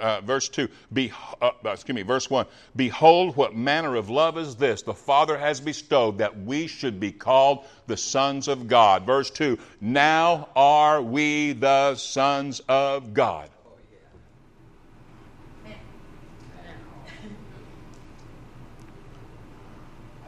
uh, 0.00 0.20
verse 0.20 0.48
2 0.48 0.68
Be, 0.92 1.12
uh, 1.40 1.50
excuse 1.64 1.94
me 1.94 2.02
verse 2.02 2.30
1 2.30 2.46
behold 2.76 3.36
what 3.36 3.54
manner 3.54 3.96
of 3.96 4.10
love 4.10 4.38
is 4.38 4.56
this 4.56 4.82
the 4.82 4.94
father 4.94 5.36
has 5.36 5.60
bestowed 5.60 6.18
that 6.18 6.38
we 6.42 6.66
should 6.66 6.98
be 7.00 7.12
called 7.12 7.64
the 7.86 7.96
sons 7.96 8.48
of 8.48 8.68
god. 8.68 9.04
Verse 9.04 9.30
2 9.30 9.58
now 9.80 10.48
are 10.56 11.02
we 11.02 11.52
the 11.52 11.94
sons 11.96 12.60
of 12.68 13.14
god. 13.14 13.50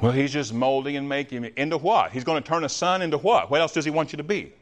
Well 0.01 0.13
he's 0.13 0.33
just 0.33 0.55
molding 0.55 0.97
and 0.97 1.09
making 1.09 1.45
it 1.45 1.55
into 1.57 1.77
what? 1.77 2.13
He's 2.13 2.25
going 2.25 2.43
to 2.43 2.49
turn 2.49 2.65
a 2.65 2.69
son 2.69 3.03
into 3.03 3.19
what? 3.19 3.51
What 3.51 3.61
else 3.61 3.73
does 3.73 3.85
he 3.85 3.91
want 3.91 4.13
you 4.13 4.17
to 4.17 4.25
be 4.25 4.53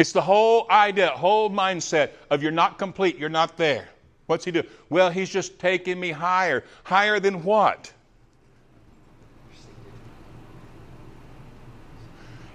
It's 0.00 0.12
the 0.12 0.22
whole 0.22 0.66
idea, 0.70 1.08
whole 1.08 1.50
mindset 1.50 2.12
of 2.30 2.42
you're 2.42 2.52
not 2.52 2.78
complete, 2.78 3.18
you're 3.18 3.28
not 3.28 3.58
there. 3.58 3.86
What's 4.28 4.46
he 4.46 4.50
do? 4.50 4.62
Well, 4.88 5.10
he's 5.10 5.28
just 5.28 5.58
taking 5.58 6.00
me 6.00 6.10
higher. 6.10 6.64
Higher 6.84 7.20
than 7.20 7.44
what? 7.44 7.92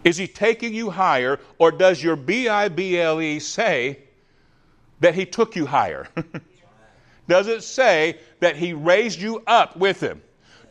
Is 0.03 0.17
he 0.17 0.25
taking 0.25 0.73
you 0.73 0.89
higher, 0.89 1.39
or 1.60 1.71
does 1.71 2.01
your 2.01 2.15
B 2.15 2.49
I 2.49 2.67
B 2.67 2.99
L 2.99 3.21
E 3.21 3.38
say 3.38 3.99
that 5.01 5.13
he 5.13 5.23
took 5.23 5.55
you 5.55 5.67
higher? 5.67 6.08
does 7.27 7.47
it 7.47 7.62
say 7.62 8.17
that 8.39 8.55
he 8.55 8.73
raised 8.73 9.21
you 9.21 9.43
up 9.45 9.77
with 9.77 10.01
him? 10.01 10.19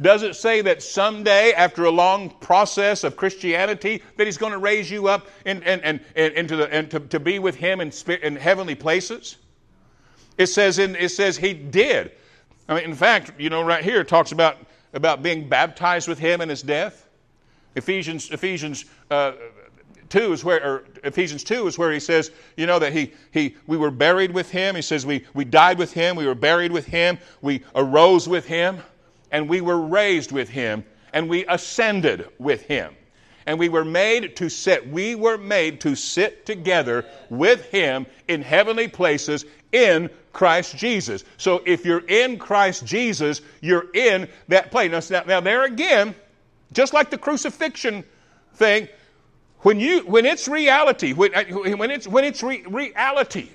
Does 0.01 0.23
it 0.23 0.35
say 0.35 0.61
that 0.63 0.83
someday, 0.83 1.53
after 1.53 1.85
a 1.85 1.91
long 1.91 2.31
process 2.31 3.05
of 3.05 3.17
Christianity, 3.17 4.03
that 4.17 4.27
He's 4.27 4.39
going 4.39 4.53
to 4.53 4.59
raise 4.59 4.91
you 4.91 5.09
up 5.09 5.29
and, 5.47 5.63
and, 5.65 5.83
and, 5.83 6.01
and, 6.17 6.35
into 6.35 6.57
the, 6.57 6.73
and 6.73 6.91
to, 6.91 7.01
to 7.01 7.21
be 7.21 7.39
with 7.39 7.55
Him 7.55 7.81
in, 7.81 7.93
in 8.23 8.37
heavenly 8.37 8.75
places? 8.75 9.37
It 10.37 10.47
says, 10.47 10.79
in, 10.79 10.97
it 10.97 11.11
says 11.11 11.37
He 11.37 11.55
did. 11.55 12.13
I 12.69 12.75
mean, 12.75 12.85
in 12.85 12.95
fact, 12.95 13.33
you 13.39 13.51
know, 13.51 13.63
right 13.63 13.85
here 13.85 14.01
it 14.01 14.09
talks 14.09 14.33
about, 14.33 14.59
about 14.95 15.23
being 15.23 15.49
baptized 15.49 16.09
with 16.09 16.19
Him 16.19 16.41
in 16.41 16.49
His 16.49 16.63
death. 16.63 17.09
Ephesians, 17.77 18.31
Ephesians 18.31 18.85
uh, 19.11 19.33
2 20.09 20.33
is 20.33 20.45
where, 20.45 20.65
or 20.65 20.85
Ephesians 21.03 21.43
2 21.45 21.67
is 21.67 21.79
where 21.79 21.93
he 21.93 21.99
says, 21.99 22.31
you 22.57 22.67
know, 22.67 22.79
that 22.79 22.93
he, 22.93 23.13
he, 23.33 23.57
we 23.67 23.77
were 23.77 23.91
buried 23.91 24.33
with 24.33 24.49
him. 24.49 24.77
He 24.77 24.83
says 24.83 25.05
we, 25.05 25.25
we 25.35 25.45
died 25.45 25.77
with 25.77 25.93
him, 25.93 26.15
we 26.15 26.27
were 26.27 26.37
buried 26.37 26.71
with 26.71 26.87
him, 26.87 27.19
we 27.43 27.63
arose 27.75 28.29
with 28.29 28.47
him 28.47 28.81
and 29.35 29.49
we 29.49 29.61
were 29.61 29.81
raised 29.81 30.31
with 30.31 30.49
him, 30.49 30.85
and 31.13 31.29
we 31.29 31.45
ascended 31.47 32.29
with 32.39 32.63
him. 32.63 32.95
And 33.47 33.59
we 33.59 33.69
were 33.69 33.85
made 33.85 34.37
to 34.37 34.49
sit, 34.49 34.89
we 34.89 35.17
were 35.17 35.37
made 35.37 35.81
to 35.81 35.97
sit 35.97 36.47
together 36.47 37.05
with 37.29 37.65
him 37.67 38.07
in 38.29 38.43
heavenly 38.43 38.87
places 38.87 39.45
in 39.73 40.09
Christ 40.33 40.77
Jesus. 40.77 41.25
So 41.37 41.63
if 41.67 41.85
you're 41.85 42.07
in 42.07 42.39
Christ 42.39 42.87
Jesus, 42.87 43.41
you're 43.61 43.91
in 43.93 44.29
that 44.47 44.71
place. 44.71 45.11
Now, 45.11 45.25
now 45.27 45.41
there 45.41 45.65
again, 45.65 46.15
just 46.73 46.93
like 46.93 47.11
the 47.11 47.19
crucifixion 47.19 48.05
thing, 48.55 48.89
when 49.63 49.81
you 49.81 50.03
when 50.03 50.27
it's 50.27 50.47
reality, 50.47 51.13
when, 51.13 51.35
uh, 51.35 51.45
when 51.77 51.91
it's 51.91 52.07
when 52.07 52.23
it's 52.23 52.43
re- 52.43 52.65
reality, 52.69 53.49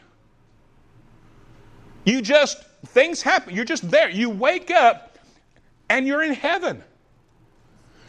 you 2.03 2.21
just 2.21 2.61
things 2.87 3.21
happen. 3.21 3.55
You're 3.55 3.63
just 3.63 3.89
there. 3.89 4.09
You 4.09 4.29
wake 4.29 4.71
up 4.71 5.08
and 5.89 6.07
you're 6.07 6.23
in 6.23 6.33
heaven. 6.33 6.83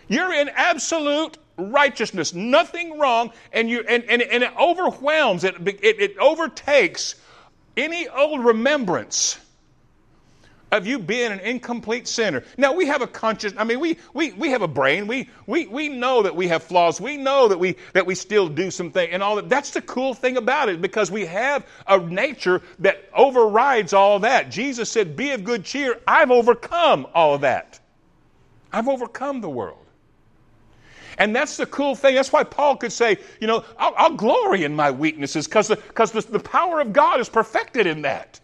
You're 0.08 0.32
in 0.32 0.48
absolute 0.50 1.38
righteousness, 1.56 2.34
nothing 2.34 2.98
wrong, 2.98 3.32
and, 3.52 3.70
you, 3.70 3.84
and, 3.88 4.04
and, 4.04 4.22
and 4.22 4.42
it 4.42 4.52
overwhelms, 4.58 5.44
it, 5.44 5.54
it, 5.66 6.00
it 6.00 6.18
overtakes 6.18 7.14
any 7.76 8.08
old 8.08 8.44
remembrance 8.44 9.38
of 10.72 10.86
you 10.86 10.98
being 10.98 11.32
an 11.32 11.40
incomplete 11.40 12.06
sinner. 12.06 12.44
Now 12.56 12.72
we 12.72 12.86
have 12.86 13.02
a 13.02 13.06
conscious, 13.06 13.52
I 13.56 13.64
mean, 13.64 13.80
we, 13.80 13.98
we, 14.14 14.32
we 14.32 14.50
have 14.50 14.62
a 14.62 14.68
brain. 14.68 15.06
We, 15.06 15.28
we, 15.46 15.66
we 15.66 15.88
know 15.88 16.22
that 16.22 16.34
we 16.34 16.48
have 16.48 16.62
flaws. 16.62 17.00
We 17.00 17.16
know 17.16 17.48
that 17.48 17.58
we, 17.58 17.76
that 17.92 18.06
we 18.06 18.14
still 18.14 18.48
do 18.48 18.70
something 18.70 19.10
and 19.10 19.22
all 19.22 19.36
that. 19.36 19.48
That's 19.48 19.70
the 19.70 19.82
cool 19.82 20.14
thing 20.14 20.36
about 20.36 20.68
it 20.68 20.80
because 20.80 21.10
we 21.10 21.26
have 21.26 21.66
a 21.86 21.98
nature 21.98 22.62
that 22.80 23.08
overrides 23.14 23.92
all 23.92 24.20
that. 24.20 24.50
Jesus 24.50 24.90
said, 24.90 25.16
be 25.16 25.30
of 25.30 25.44
good 25.44 25.64
cheer. 25.64 26.00
I've 26.06 26.30
overcome 26.30 27.06
all 27.14 27.34
of 27.34 27.40
that. 27.42 27.80
I've 28.72 28.88
overcome 28.88 29.40
the 29.40 29.50
world. 29.50 29.76
And 31.18 31.36
that's 31.36 31.58
the 31.58 31.66
cool 31.66 31.94
thing. 31.94 32.14
That's 32.14 32.32
why 32.32 32.44
Paul 32.44 32.76
could 32.76 32.92
say, 32.92 33.18
you 33.40 33.46
know, 33.46 33.64
I'll, 33.78 33.92
I'll 33.96 34.14
glory 34.14 34.64
in 34.64 34.74
my 34.74 34.90
weaknesses 34.90 35.46
because 35.46 35.68
the, 35.68 35.76
cause 35.76 36.12
the, 36.12 36.22
the 36.22 36.40
power 36.40 36.80
of 36.80 36.94
God 36.94 37.20
is 37.20 37.28
perfected 37.28 37.86
in 37.86 38.02
that. 38.02 38.40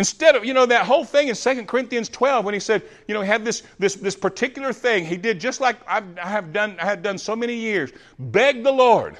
Instead 0.00 0.34
of, 0.34 0.46
you 0.46 0.54
know, 0.54 0.64
that 0.64 0.86
whole 0.86 1.04
thing 1.04 1.28
in 1.28 1.34
2 1.34 1.66
Corinthians 1.66 2.08
12 2.08 2.42
when 2.42 2.54
he 2.54 2.60
said, 2.60 2.82
you 3.06 3.12
know, 3.12 3.20
had 3.20 3.44
this, 3.44 3.64
this, 3.78 3.96
this 3.96 4.16
particular 4.16 4.72
thing 4.72 5.04
he 5.04 5.18
did 5.18 5.38
just 5.38 5.60
like 5.60 5.76
I've, 5.86 6.16
I 6.16 6.26
have 6.26 6.54
done, 6.54 6.74
I 6.80 6.86
had 6.86 7.02
done 7.02 7.18
so 7.18 7.36
many 7.36 7.54
years, 7.54 7.92
beg 8.18 8.64
the 8.64 8.72
Lord 8.72 9.18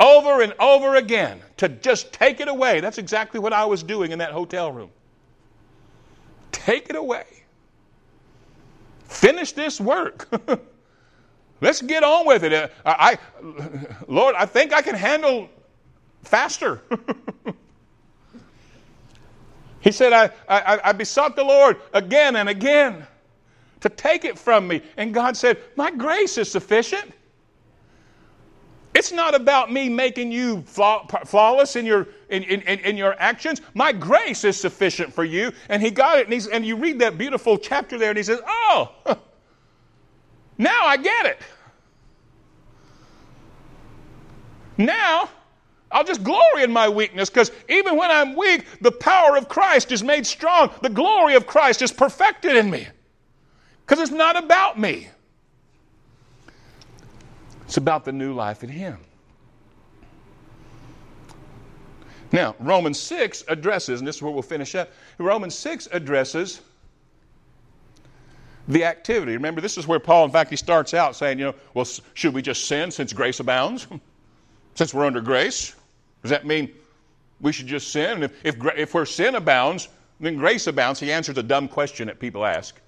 over 0.00 0.42
and 0.42 0.54
over 0.58 0.96
again 0.96 1.40
to 1.58 1.68
just 1.68 2.12
take 2.12 2.40
it 2.40 2.48
away. 2.48 2.80
That's 2.80 2.98
exactly 2.98 3.38
what 3.38 3.52
I 3.52 3.64
was 3.64 3.84
doing 3.84 4.10
in 4.10 4.18
that 4.18 4.32
hotel 4.32 4.72
room. 4.72 4.90
Take 6.50 6.90
it 6.90 6.96
away. 6.96 7.26
Finish 9.06 9.52
this 9.52 9.80
work. 9.80 10.26
Let's 11.60 11.80
get 11.80 12.02
on 12.02 12.26
with 12.26 12.42
it. 12.42 12.72
I, 12.84 13.18
I, 13.38 13.44
Lord, 14.08 14.34
I 14.34 14.46
think 14.46 14.72
I 14.72 14.82
can 14.82 14.96
handle 14.96 15.48
faster. 16.24 16.82
He 19.84 19.92
said, 19.92 20.14
I, 20.14 20.30
I, 20.48 20.80
I 20.82 20.92
besought 20.92 21.36
the 21.36 21.44
Lord 21.44 21.76
again 21.92 22.36
and 22.36 22.48
again 22.48 23.06
to 23.80 23.90
take 23.90 24.24
it 24.24 24.38
from 24.38 24.66
me. 24.66 24.80
And 24.96 25.12
God 25.12 25.36
said, 25.36 25.58
My 25.76 25.90
grace 25.90 26.38
is 26.38 26.50
sufficient. 26.50 27.12
It's 28.94 29.12
not 29.12 29.34
about 29.34 29.70
me 29.70 29.90
making 29.90 30.32
you 30.32 30.62
flawless 30.62 31.76
in 31.76 31.84
your, 31.84 32.08
in, 32.30 32.44
in, 32.44 32.60
in, 32.62 32.96
your 32.96 33.14
actions. 33.18 33.60
My 33.74 33.92
grace 33.92 34.44
is 34.44 34.56
sufficient 34.56 35.12
for 35.12 35.24
you. 35.24 35.52
And 35.68 35.82
he 35.82 35.90
got 35.90 36.18
it. 36.18 36.28
And, 36.28 36.48
and 36.50 36.64
you 36.64 36.76
read 36.76 37.00
that 37.00 37.18
beautiful 37.18 37.58
chapter 37.58 37.98
there, 37.98 38.08
and 38.08 38.16
he 38.16 38.22
says, 38.22 38.40
Oh, 38.46 38.94
now 40.56 40.86
I 40.86 40.96
get 40.96 41.26
it. 41.26 41.38
Now 44.78 45.28
I'll 45.94 46.04
just 46.04 46.24
glory 46.24 46.64
in 46.64 46.72
my 46.72 46.88
weakness 46.88 47.30
because 47.30 47.52
even 47.68 47.96
when 47.96 48.10
I'm 48.10 48.34
weak, 48.34 48.66
the 48.80 48.90
power 48.90 49.36
of 49.36 49.48
Christ 49.48 49.92
is 49.92 50.02
made 50.02 50.26
strong. 50.26 50.70
The 50.82 50.90
glory 50.90 51.36
of 51.36 51.46
Christ 51.46 51.82
is 51.82 51.92
perfected 51.92 52.56
in 52.56 52.68
me 52.68 52.88
because 53.86 54.00
it's 54.00 54.10
not 54.10 54.36
about 54.36 54.78
me, 54.78 55.08
it's 57.64 57.76
about 57.76 58.04
the 58.04 58.12
new 58.12 58.34
life 58.34 58.64
in 58.64 58.70
Him. 58.70 58.98
Now, 62.32 62.56
Romans 62.58 62.98
6 62.98 63.44
addresses, 63.46 64.00
and 64.00 64.08
this 64.08 64.16
is 64.16 64.22
where 64.22 64.32
we'll 64.32 64.42
finish 64.42 64.74
up. 64.74 64.90
Romans 65.18 65.54
6 65.54 65.86
addresses 65.92 66.60
the 68.66 68.84
activity. 68.84 69.34
Remember, 69.34 69.60
this 69.60 69.78
is 69.78 69.86
where 69.86 70.00
Paul, 70.00 70.24
in 70.24 70.32
fact, 70.32 70.50
he 70.50 70.56
starts 70.56 70.92
out 70.92 71.14
saying, 71.14 71.38
you 71.38 71.44
know, 71.44 71.54
well, 71.74 71.86
should 72.14 72.34
we 72.34 72.42
just 72.42 72.64
sin 72.64 72.90
since 72.90 73.12
grace 73.12 73.38
abounds? 73.38 73.86
since 74.74 74.92
we're 74.92 75.04
under 75.04 75.20
grace? 75.20 75.76
Does 76.24 76.30
that 76.30 76.46
mean 76.46 76.72
we 77.38 77.52
should 77.52 77.66
just 77.66 77.92
sin? 77.92 78.22
If, 78.22 78.32
if, 78.42 78.56
if 78.78 78.94
where 78.94 79.04
sin 79.04 79.34
abounds, 79.34 79.90
then 80.18 80.36
grace 80.38 80.66
abounds. 80.66 80.98
He 80.98 81.12
answers 81.12 81.36
a 81.36 81.42
dumb 81.42 81.68
question 81.68 82.06
that 82.06 82.18
people 82.18 82.46
ask. 82.46 82.80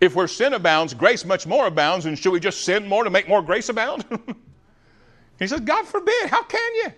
If 0.00 0.14
where 0.14 0.26
sin 0.26 0.54
abounds, 0.54 0.94
grace 0.94 1.26
much 1.26 1.46
more 1.46 1.66
abounds, 1.66 2.06
and 2.06 2.18
should 2.18 2.32
we 2.32 2.40
just 2.40 2.62
sin 2.62 2.88
more 2.88 3.04
to 3.04 3.10
make 3.10 3.28
more 3.28 3.42
grace 3.42 3.68
abound? 3.68 4.06
he 5.38 5.46
says, 5.46 5.60
God 5.60 5.86
forbid. 5.86 6.28
How 6.30 6.44
can 6.44 6.74
you? 6.76 6.92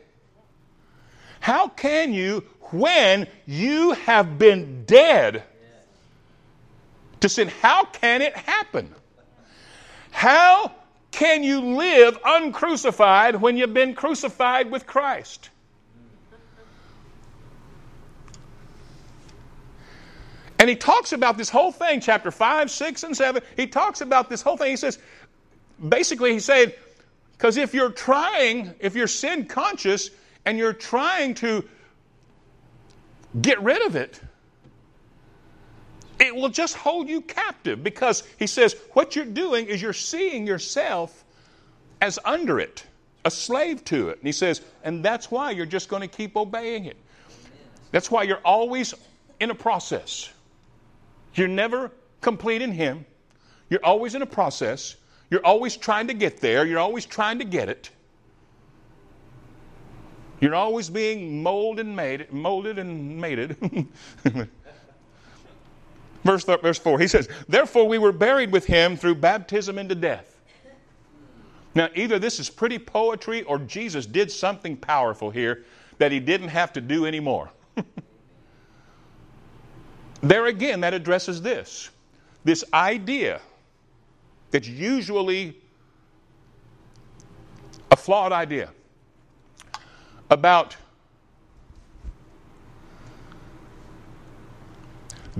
How 1.40 1.66
can 1.66 2.14
you 2.14 2.44
when 2.70 3.27
you 3.46 3.90
have 3.94 4.38
been 4.38 4.85
dead 4.85 5.42
to 7.18 7.29
sin? 7.29 7.49
How 7.49 7.85
can 7.85 8.23
it 8.23 8.37
happen? 8.37 8.94
How 10.12 10.70
can 11.11 11.42
you 11.42 11.61
live 11.61 12.18
uncrucified 12.25 13.37
when 13.37 13.57
you've 13.57 13.75
been 13.75 13.94
crucified 13.94 14.70
with 14.70 14.87
Christ? 14.87 15.51
And 20.59 20.68
he 20.68 20.77
talks 20.77 21.12
about 21.12 21.38
this 21.38 21.49
whole 21.49 21.73
thing, 21.73 22.01
chapter 22.01 22.31
5, 22.31 22.70
6, 22.70 23.03
and 23.03 23.16
7. 23.16 23.42
He 23.57 23.66
talks 23.66 24.03
about 24.03 24.29
this 24.29 24.42
whole 24.42 24.59
thing. 24.59 24.70
He 24.70 24.77
says, 24.77 24.99
basically, 25.88 26.35
he 26.35 26.40
said, 26.40 26.75
because 27.33 27.57
if 27.57 27.73
you're 27.73 27.90
trying, 27.90 28.75
if 28.79 28.94
you're 28.94 29.07
sin 29.07 29.46
conscious 29.46 30.11
and 30.44 30.59
you're 30.59 30.75
trying 30.75 31.33
to 31.37 31.66
get 33.40 33.62
rid 33.62 33.87
of 33.87 33.96
it, 33.96 34.20
it 36.20 36.37
will 36.37 36.50
just 36.50 36.76
hold 36.76 37.09
you 37.09 37.22
captive 37.22 37.83
because 37.83 38.22
he 38.38 38.46
says 38.46 38.76
what 38.92 39.16
you're 39.16 39.24
doing 39.24 39.66
is 39.66 39.80
you're 39.80 39.92
seeing 39.92 40.46
yourself 40.46 41.24
as 42.02 42.18
under 42.24 42.61
it, 42.61 42.85
a 43.24 43.30
slave 43.30 43.85
to 43.87 44.11
it. 44.11 44.18
And 44.18 44.26
he 44.26 44.33
says, 44.33 44.61
and 44.85 45.04
that's 45.04 45.30
why 45.30 45.50
you're 45.50 45.66
just 45.66 45.88
going 45.88 46.02
to 46.02 46.09
keep 46.09 46.37
obeying 46.37 46.85
it. 46.85 46.96
That's 47.90 48.11
why 48.11 48.22
you're 48.22 48.40
always 48.44 48.94
in 49.40 49.50
a 49.50 49.54
process. 49.54 50.30
You're 51.35 51.48
never 51.48 51.90
complete 52.20 52.62
in 52.62 52.72
him. 52.72 53.06
You're 53.70 53.85
always 53.85 54.14
in 54.14 54.22
a 54.22 54.26
process. 54.26 54.96
You're 55.30 55.44
always 55.44 55.76
trying 55.76 56.09
to 56.09 56.14
get 56.14 56.38
there. 56.38 56.66
You're 56.66 56.78
always 56.80 57.06
trying 57.06 57.38
to 57.38 57.44
get 57.44 57.68
it. 57.68 57.90
You're 60.40 60.54
always 60.54 60.88
being 60.88 61.42
molded 61.42 61.87
and 61.87 61.94
made, 61.94 62.33
molded 62.33 62.78
and 62.78 63.20
mated. 63.20 63.56
verse, 66.24 66.44
verse 66.44 66.78
4, 66.78 66.98
he 66.98 67.09
says, 67.09 67.28
Therefore 67.48 67.87
we 67.87 67.98
were 67.98 68.12
buried 68.12 68.52
with 68.52 68.66
him 68.66 68.96
through 68.96 69.16
baptism 69.16 69.78
into 69.78 69.94
death. 69.94 70.37
Now, 71.74 71.88
either 71.94 72.18
this 72.18 72.40
is 72.40 72.50
pretty 72.50 72.78
poetry 72.78 73.42
or 73.44 73.59
Jesus 73.59 74.06
did 74.06 74.30
something 74.30 74.76
powerful 74.76 75.30
here 75.30 75.64
that 75.98 76.11
he 76.11 76.18
didn't 76.18 76.48
have 76.48 76.72
to 76.72 76.80
do 76.80 77.06
anymore. 77.06 77.50
there 80.22 80.46
again, 80.46 80.80
that 80.80 80.94
addresses 80.94 81.40
this 81.42 81.90
this 82.44 82.64
idea 82.72 83.40
that's 84.50 84.66
usually 84.68 85.56
a 87.90 87.96
flawed 87.96 88.33
idea 88.33 88.70
about 90.30 90.76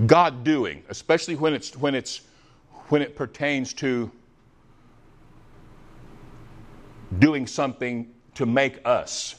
God 0.05 0.43
doing, 0.43 0.83
especially 0.89 1.35
when 1.35 1.53
it's 1.53 1.75
when 1.75 1.95
it's 1.95 2.21
when 2.89 3.01
it 3.01 3.15
pertains 3.15 3.73
to 3.75 4.11
doing 7.19 7.45
something 7.45 8.13
to 8.35 8.45
make 8.45 8.79
us 8.85 9.35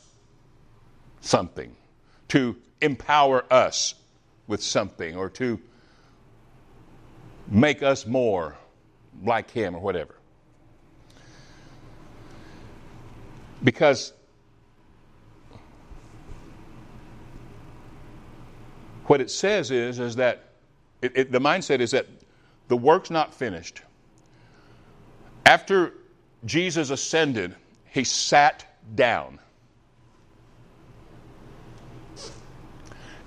something, 1.21 1.75
to 2.29 2.57
empower 2.81 3.45
us 3.51 3.95
with 4.47 4.63
something, 4.63 5.17
or 5.17 5.31
to 5.31 5.59
make 7.49 7.83
us 7.83 8.07
more 8.07 8.57
like 9.25 9.51
him 9.51 9.75
or 9.75 9.81
whatever. 9.81 10.17
Because 13.65 14.13
what 19.07 19.21
it 19.21 19.31
says 19.31 19.71
is, 19.71 19.99
is 19.99 20.17
that 20.17 20.52
it, 21.03 21.13
it, 21.17 21.33
the 21.33 21.41
mindset 21.41 21.81
is 21.81 21.91
that 21.91 22.07
the 22.69 22.77
work's 22.77 23.11
not 23.11 23.35
finished. 23.35 23.83
After 25.45 25.95
Jesus 26.45 26.91
ascended, 26.91 27.55
he 27.91 28.05
sat 28.05 28.65
down. 28.95 29.39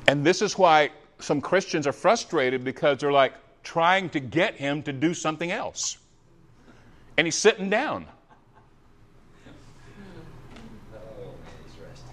And 0.08 0.26
this 0.26 0.42
is 0.42 0.58
why 0.58 0.92
some 1.20 1.42
Christians 1.42 1.86
are 1.88 1.92
frustrated 1.92 2.64
because 2.64 3.00
they're 3.00 3.12
like 3.12 3.34
trying 3.64 4.10
to 4.12 4.20
get 4.20 4.56
him 4.56 4.82
to 4.84 4.94
do 4.94 5.14
something 5.14 5.52
else. 5.52 5.98
And 7.18 7.28
he's 7.28 7.36
sitting 7.36 7.70
down. 7.70 8.06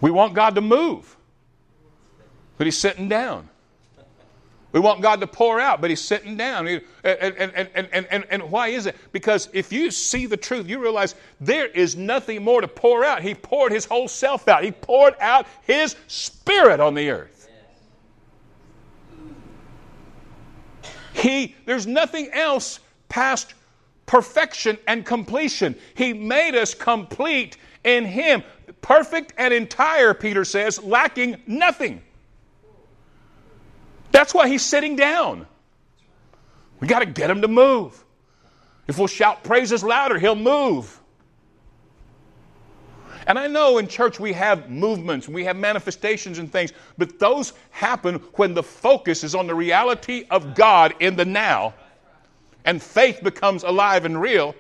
We 0.01 0.11
want 0.11 0.35
God 0.35 0.57
to 0.57 0.61
move, 0.61 1.17
but 2.59 2.67
he's 2.67 2.77
sitting 2.77 3.09
down. 3.09 3.49
We 4.73 4.81
want 4.81 5.03
God 5.03 5.21
to 5.21 5.27
pour 5.27 5.61
out, 5.61 5.81
but 5.81 5.91
He's 5.91 6.01
sitting 6.01 6.37
down. 6.37 6.67
And, 6.67 6.83
and, 7.05 7.53
and, 7.75 7.89
and, 7.93 8.25
and, 8.31 8.43
why 8.51 8.69
is 8.69 8.87
it? 8.87 8.97
Because 9.13 9.51
if 9.53 9.71
you 9.71 9.91
see 9.91 10.27
the 10.27 10.37
truth, 10.37 10.67
you 10.67 10.79
realize 10.79 11.15
there 11.41 11.67
is 11.67 11.95
nothing 11.95 12.43
more 12.43 12.63
to 12.63 12.69
pour 12.69 13.05
out. 13.05 13.23
He 13.23 13.35
poured 13.35 13.71
His 13.73 13.85
whole 13.85 14.09
self 14.09 14.49
out, 14.49 14.65
He 14.65 14.73
poured 14.73 15.15
out 15.21 15.47
His 15.63 15.97
Spirit 16.09 16.81
on 16.81 16.95
the 16.95 17.11
earth. 17.11 17.49
He, 21.13 21.55
there's 21.67 21.87
nothing 21.87 22.31
else 22.33 22.81
past 23.11 23.55
perfection 24.07 24.79
and 24.89 25.05
completion. 25.05 25.77
He 25.95 26.13
made 26.15 26.55
us 26.55 26.75
complete 26.75 27.59
in 27.85 28.05
Him. 28.07 28.43
Perfect 28.81 29.35
and 29.37 29.53
entire, 29.53 30.15
Peter 30.15 30.45
says, 30.45 30.83
lacking 30.83 31.41
nothing. 31.47 32.03
That's 34.13 34.33
why 34.33 34.49
he's 34.49 34.63
sitting 34.63 34.95
down. 34.95 35.47
We 36.79 36.87
got 36.87 37.01
to 37.01 37.07
get 37.07 37.31
him 37.31 37.43
to 37.43 37.49
move. 37.49 38.05
If 38.87 38.99
we'll 38.99 39.09
shout 39.09 39.43
praises 39.43 39.83
louder, 39.83 40.19
he'll 40.19 40.37
move. 40.37 41.01
And 43.27 43.39
I 43.39 43.47
know 43.47 43.79
in 43.79 43.87
church 43.87 44.19
we 44.19 44.33
have 44.33 44.69
movements, 44.69 45.29
we 45.29 45.45
have 45.45 45.57
manifestations 45.57 46.39
and 46.39 46.51
things, 46.51 46.73
but 46.99 47.19
those 47.19 47.53
happen 47.71 48.17
when 48.35 48.53
the 48.53 48.63
focus 48.63 49.23
is 49.23 49.35
on 49.35 49.47
the 49.47 49.55
reality 49.55 50.27
of 50.31 50.55
God 50.55 50.95
in 51.01 51.17
the 51.17 51.25
now 51.25 51.75
and 52.65 52.83
faith 52.83 53.23
becomes 53.23 53.63
alive 53.63 54.05
and 54.05 54.21
real. 54.21 54.55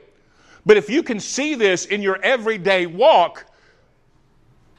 But 0.65 0.77
if 0.77 0.89
you 0.89 1.03
can 1.03 1.19
see 1.19 1.55
this 1.55 1.87
in 1.87 2.03
your 2.03 2.23
everyday 2.23 2.87
walk, 2.87 3.47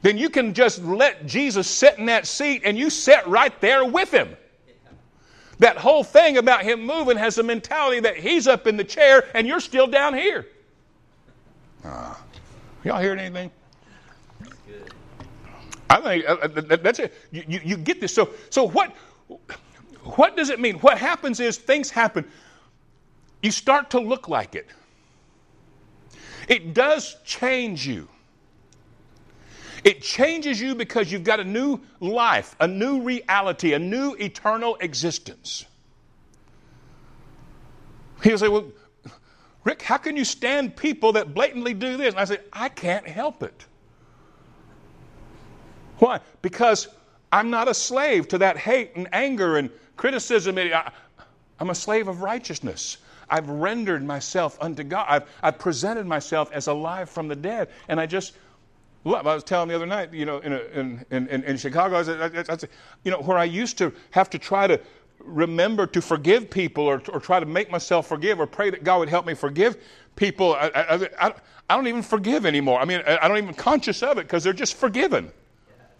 then 0.01 0.17
you 0.17 0.29
can 0.29 0.53
just 0.53 0.81
let 0.83 1.25
Jesus 1.25 1.67
sit 1.67 1.97
in 1.97 2.05
that 2.05 2.25
seat 2.25 2.61
and 2.65 2.77
you 2.77 2.89
sit 2.89 3.25
right 3.27 3.59
there 3.59 3.85
with 3.85 4.11
him. 4.11 4.35
That 5.59 5.77
whole 5.77 6.03
thing 6.03 6.37
about 6.37 6.63
him 6.63 6.85
moving 6.85 7.17
has 7.17 7.37
a 7.37 7.43
mentality 7.43 7.99
that 8.01 8.17
he's 8.17 8.47
up 8.47 8.67
in 8.67 8.77
the 8.77 8.83
chair 8.83 9.29
and 9.33 9.47
you're 9.47 9.59
still 9.59 9.87
down 9.87 10.13
here. 10.13 10.47
Uh, 11.83 12.15
y'all 12.83 12.99
hearing 12.99 13.19
anything? 13.19 13.51
That's 14.39 14.55
good. 14.67 14.93
I 15.89 16.01
think 16.01 16.25
uh, 16.27 16.33
uh 16.41 16.77
that's 16.77 16.99
it. 16.99 17.13
You, 17.31 17.43
you, 17.47 17.59
you, 17.63 17.77
get 17.77 18.01
this. 18.01 18.13
So, 18.13 18.31
so 18.49 18.67
what, 18.67 18.95
what 20.03 20.35
does 20.35 20.49
it 20.49 20.59
mean? 20.59 20.75
What 20.79 20.97
happens 20.97 21.39
is 21.39 21.57
things 21.57 21.89
happen. 21.89 22.25
You 23.41 23.51
start 23.51 23.89
to 23.91 23.99
look 23.99 24.27
like 24.27 24.55
it. 24.55 24.67
It 26.47 26.73
does 26.73 27.17
change 27.23 27.85
you. 27.85 28.07
It 29.83 30.01
changes 30.01 30.61
you 30.61 30.75
because 30.75 31.11
you've 31.11 31.23
got 31.23 31.39
a 31.39 31.43
new 31.43 31.81
life, 31.99 32.55
a 32.59 32.67
new 32.67 33.01
reality, 33.01 33.73
a 33.73 33.79
new 33.79 34.13
eternal 34.13 34.77
existence. 34.77 35.65
He'll 38.23 38.37
say, 38.37 38.47
Well, 38.47 38.71
Rick, 39.63 39.81
how 39.81 39.97
can 39.97 40.17
you 40.17 40.25
stand 40.25 40.75
people 40.75 41.13
that 41.13 41.33
blatantly 41.33 41.73
do 41.73 41.97
this? 41.97 42.13
And 42.13 42.19
I 42.19 42.25
say, 42.25 42.37
I 42.51 42.69
can't 42.69 43.07
help 43.07 43.43
it. 43.43 43.65
Why? 45.99 46.19
Because 46.41 46.87
I'm 47.31 47.49
not 47.49 47.67
a 47.67 47.73
slave 47.73 48.27
to 48.29 48.37
that 48.39 48.57
hate 48.57 48.91
and 48.95 49.07
anger 49.13 49.57
and 49.57 49.69
criticism. 49.95 50.57
I'm 51.59 51.69
a 51.69 51.75
slave 51.75 52.07
of 52.07 52.21
righteousness. 52.21 52.97
I've 53.29 53.49
rendered 53.49 54.03
myself 54.03 54.57
unto 54.61 54.83
God. 54.83 55.05
I've, 55.07 55.29
I've 55.41 55.57
presented 55.59 56.05
myself 56.05 56.51
as 56.51 56.67
alive 56.67 57.09
from 57.09 57.27
the 57.27 57.35
dead. 57.35 57.69
And 57.87 57.99
I 57.99 58.05
just 58.05 58.33
I 59.05 59.21
was 59.21 59.43
telling 59.43 59.69
the 59.69 59.75
other 59.75 59.85
night, 59.85 60.13
you 60.13 60.25
know, 60.25 60.39
in, 60.39 60.53
a, 60.53 60.61
in, 60.73 61.05
in, 61.11 61.43
in, 61.43 61.57
Chicago, 61.57 61.97
I 61.97 62.03
said, 62.03 62.47
I, 62.49 62.53
I, 62.53 62.57
you 63.03 63.11
know, 63.11 63.21
where 63.21 63.37
I 63.37 63.43
used 63.43 63.77
to 63.79 63.91
have 64.11 64.29
to 64.29 64.39
try 64.39 64.65
to 64.65 64.79
remember 65.19 65.85
to 65.87 66.01
forgive 66.01 66.49
people 66.49 66.85
or, 66.85 67.01
or 67.11 67.19
try 67.19 67.39
to 67.39 67.45
make 67.45 67.69
myself 67.69 68.07
forgive 68.07 68.39
or 68.39 68.47
pray 68.47 68.69
that 68.69 68.83
God 68.83 68.99
would 68.99 69.09
help 69.09 69.25
me 69.25 69.33
forgive 69.33 69.77
people, 70.15 70.53
I, 70.53 71.09
I, 71.19 71.33
I 71.69 71.75
don't 71.75 71.87
even 71.87 72.01
forgive 72.01 72.45
anymore. 72.45 72.79
I 72.79 72.85
mean, 72.85 73.01
I 73.05 73.27
don't 73.27 73.37
even 73.37 73.53
conscious 73.53 74.03
of 74.03 74.17
it 74.17 74.23
because 74.23 74.43
they're 74.43 74.53
just 74.53 74.75
forgiven. 74.75 75.31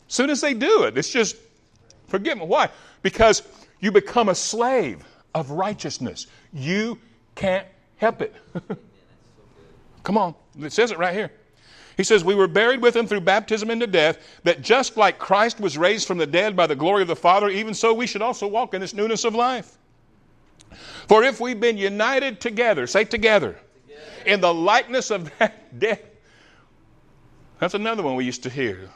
As 0.08 0.14
soon 0.14 0.30
as 0.30 0.42
they 0.42 0.54
do 0.54 0.84
it, 0.84 0.98
it's 0.98 1.10
just 1.10 1.36
forgiven. 2.08 2.48
Why? 2.48 2.70
Because 3.02 3.44
you 3.80 3.92
become 3.92 4.30
a 4.30 4.36
slave 4.36 5.04
of 5.34 5.52
righteousness. 5.52 6.28
You 6.54 7.00
can't 7.36 7.68
help 7.98 8.22
it. 8.22 8.36
Come 10.04 10.18
on, 10.18 10.36
it 10.60 10.72
says 10.72 10.92
it 10.92 10.98
right 10.98 11.14
here. 11.14 11.32
He 11.98 12.04
says, 12.04 12.24
We 12.24 12.36
were 12.36 12.48
buried 12.48 12.82
with 12.82 12.96
him 12.96 13.08
through 13.08 13.22
baptism 13.22 13.70
into 13.70 13.88
death, 13.88 14.18
that 14.44 14.62
just 14.62 14.98
like 14.98 15.20
Christ 15.20 15.60
was 15.60 15.78
raised 15.78 16.08
from 16.08 16.18
the 16.18 16.26
dead 16.28 16.56
by 16.56 16.68
the 16.68 16.76
glory 16.76 17.02
of 17.02 17.08
the 17.08 17.16
Father, 17.16 17.50
even 17.50 17.74
so 17.74 17.94
we 17.94 18.08
should 18.08 18.22
also 18.22 18.48
walk 18.48 18.74
in 18.74 18.82
this 18.82 18.94
newness 18.94 19.24
of 19.24 19.36
life. 19.36 19.78
For 21.08 21.24
if 21.24 21.40
we've 21.40 21.60
been 21.60 21.78
united 21.78 22.40
together, 22.40 22.88
say 22.88 23.04
together, 23.04 23.60
together. 23.88 24.02
in 24.26 24.42
the 24.42 24.54
likeness 24.54 25.12
of 25.12 25.32
that 25.38 25.80
death, 25.80 26.02
that's 27.60 27.76
another 27.76 28.04
one 28.04 28.16
we 28.16 28.26
used 28.26 28.44
to 28.44 28.50
hear. 28.50 28.90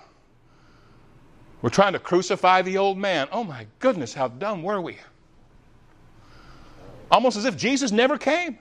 We're 1.62 1.70
trying 1.70 1.94
to 1.94 2.00
crucify 2.00 2.62
the 2.62 2.78
old 2.78 2.98
man. 2.98 3.28
Oh 3.32 3.44
my 3.44 3.68
goodness, 3.80 4.14
how 4.14 4.28
dumb 4.28 4.64
were 4.64 4.82
we? 4.82 4.98
Almost 7.10 7.38
as 7.38 7.46
if 7.46 7.58
Jesus 7.58 7.92
never 7.92 8.18
came. 8.18 8.58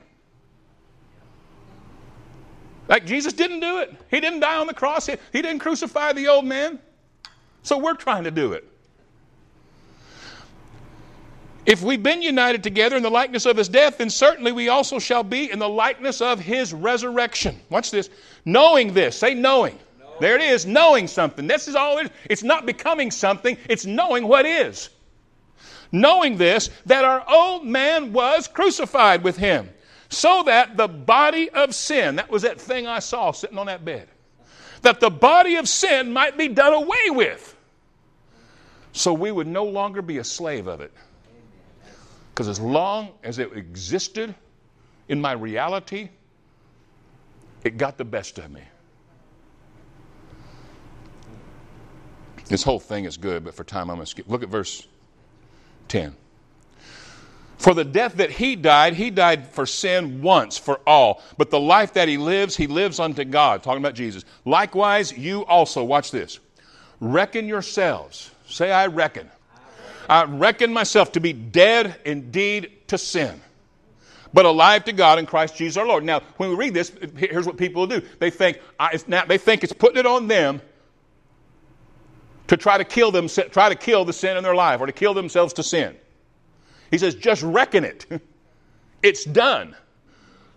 Like 2.88 3.06
Jesus 3.06 3.32
didn't 3.32 3.60
do 3.60 3.78
it. 3.78 3.94
He 4.10 4.20
didn't 4.20 4.40
die 4.40 4.56
on 4.56 4.66
the 4.66 4.74
cross. 4.74 5.06
He, 5.06 5.16
he 5.32 5.42
didn't 5.42 5.58
crucify 5.58 6.12
the 6.12 6.28
old 6.28 6.44
man. 6.44 6.78
So 7.62 7.78
we're 7.78 7.94
trying 7.94 8.24
to 8.24 8.30
do 8.30 8.52
it. 8.52 8.68
If 11.66 11.82
we've 11.82 12.02
been 12.02 12.22
united 12.22 12.62
together 12.62 12.96
in 12.96 13.02
the 13.02 13.10
likeness 13.10 13.44
of 13.44 13.56
his 13.56 13.68
death, 13.68 13.98
then 13.98 14.08
certainly 14.08 14.52
we 14.52 14.68
also 14.68 15.00
shall 15.00 15.24
be 15.24 15.50
in 15.50 15.58
the 15.58 15.68
likeness 15.68 16.20
of 16.20 16.38
his 16.38 16.72
resurrection. 16.72 17.60
Watch 17.70 17.90
this. 17.90 18.08
Knowing 18.44 18.94
this. 18.94 19.18
Say 19.18 19.34
knowing. 19.34 19.76
knowing. 19.98 20.12
There 20.20 20.36
it 20.36 20.42
is, 20.42 20.64
knowing 20.64 21.08
something. 21.08 21.48
This 21.48 21.66
is 21.66 21.74
all 21.74 21.98
it 21.98 22.04
is. 22.04 22.10
It's 22.30 22.42
not 22.44 22.66
becoming 22.66 23.10
something, 23.10 23.58
it's 23.68 23.84
knowing 23.84 24.28
what 24.28 24.46
is. 24.46 24.90
Knowing 25.90 26.36
this, 26.36 26.70
that 26.86 27.04
our 27.04 27.24
old 27.28 27.64
man 27.64 28.12
was 28.12 28.46
crucified 28.46 29.24
with 29.24 29.36
him, 29.36 29.68
so 30.08 30.42
that 30.44 30.76
the 30.76 30.88
body 30.88 31.50
of 31.50 31.74
sin, 31.74 32.16
that 32.16 32.30
was 32.30 32.42
that 32.42 32.60
thing 32.60 32.86
I 32.86 33.00
saw 33.00 33.32
sitting 33.32 33.58
on 33.58 33.66
that 33.66 33.84
bed, 33.84 34.08
that 34.82 35.00
the 35.00 35.10
body 35.10 35.56
of 35.56 35.68
sin 35.68 36.12
might 36.12 36.36
be 36.38 36.48
done 36.48 36.72
away 36.72 37.10
with, 37.10 37.56
so 38.92 39.12
we 39.12 39.30
would 39.30 39.46
no 39.46 39.64
longer 39.64 40.02
be 40.02 40.18
a 40.18 40.24
slave 40.24 40.66
of 40.66 40.80
it. 40.80 40.92
Because 42.30 42.48
as 42.48 42.60
long 42.60 43.10
as 43.24 43.38
it 43.38 43.52
existed 43.54 44.34
in 45.08 45.20
my 45.20 45.32
reality, 45.32 46.10
it 47.64 47.78
got 47.78 47.96
the 47.98 48.04
best 48.04 48.38
of 48.38 48.50
me. 48.50 48.62
This 52.48 52.62
whole 52.62 52.78
thing 52.78 53.06
is 53.06 53.16
good, 53.16 53.44
but 53.44 53.54
for 53.54 53.64
time 53.64 53.90
I'm 53.90 53.96
going 53.96 54.04
to 54.04 54.10
skip. 54.10 54.28
Look 54.28 54.42
at 54.42 54.48
verse 54.48 54.86
10. 55.88 56.14
For 57.58 57.74
the 57.74 57.84
death 57.84 58.16
that 58.16 58.30
he 58.30 58.54
died, 58.54 58.94
he 58.94 59.10
died 59.10 59.48
for 59.48 59.66
sin 59.66 60.22
once 60.22 60.58
for 60.58 60.80
all. 60.86 61.22
But 61.38 61.50
the 61.50 61.58
life 61.58 61.94
that 61.94 62.06
he 62.06 62.18
lives, 62.18 62.56
he 62.56 62.66
lives 62.66 63.00
unto 63.00 63.24
God. 63.24 63.62
Talking 63.62 63.82
about 63.82 63.94
Jesus. 63.94 64.24
Likewise, 64.44 65.16
you 65.16 65.44
also, 65.46 65.82
watch 65.82 66.10
this. 66.10 66.38
Reckon 67.00 67.46
yourselves. 67.46 68.30
Say, 68.46 68.70
I 68.70 68.86
reckon. 68.86 69.30
I 70.08 70.24
reckon 70.24 70.72
myself 70.72 71.12
to 71.12 71.20
be 71.20 71.32
dead 71.32 71.96
indeed 72.04 72.70
to 72.88 72.98
sin, 72.98 73.40
but 74.32 74.46
alive 74.46 74.84
to 74.84 74.92
God 74.92 75.18
in 75.18 75.26
Christ 75.26 75.56
Jesus 75.56 75.76
our 75.76 75.86
Lord. 75.86 76.04
Now, 76.04 76.20
when 76.36 76.50
we 76.50 76.54
read 76.54 76.74
this, 76.74 76.92
here's 77.16 77.44
what 77.44 77.56
people 77.56 77.88
do. 77.88 78.00
They 78.20 78.30
think, 78.30 78.60
now, 79.08 79.24
they 79.24 79.38
think 79.38 79.64
it's 79.64 79.72
putting 79.72 79.98
it 79.98 80.06
on 80.06 80.28
them 80.28 80.60
to 82.46 82.56
try 82.56 82.78
to 82.78 82.84
kill 82.84 83.10
them, 83.10 83.26
try 83.26 83.68
to 83.68 83.74
kill 83.74 84.04
the 84.04 84.12
sin 84.12 84.36
in 84.36 84.44
their 84.44 84.54
life 84.54 84.80
or 84.80 84.86
to 84.86 84.92
kill 84.92 85.14
themselves 85.14 85.52
to 85.54 85.64
sin. 85.64 85.96
He 86.90 86.98
says, 86.98 87.14
just 87.14 87.42
reckon 87.42 87.84
it. 87.84 88.06
It's 89.02 89.24
done. 89.24 89.76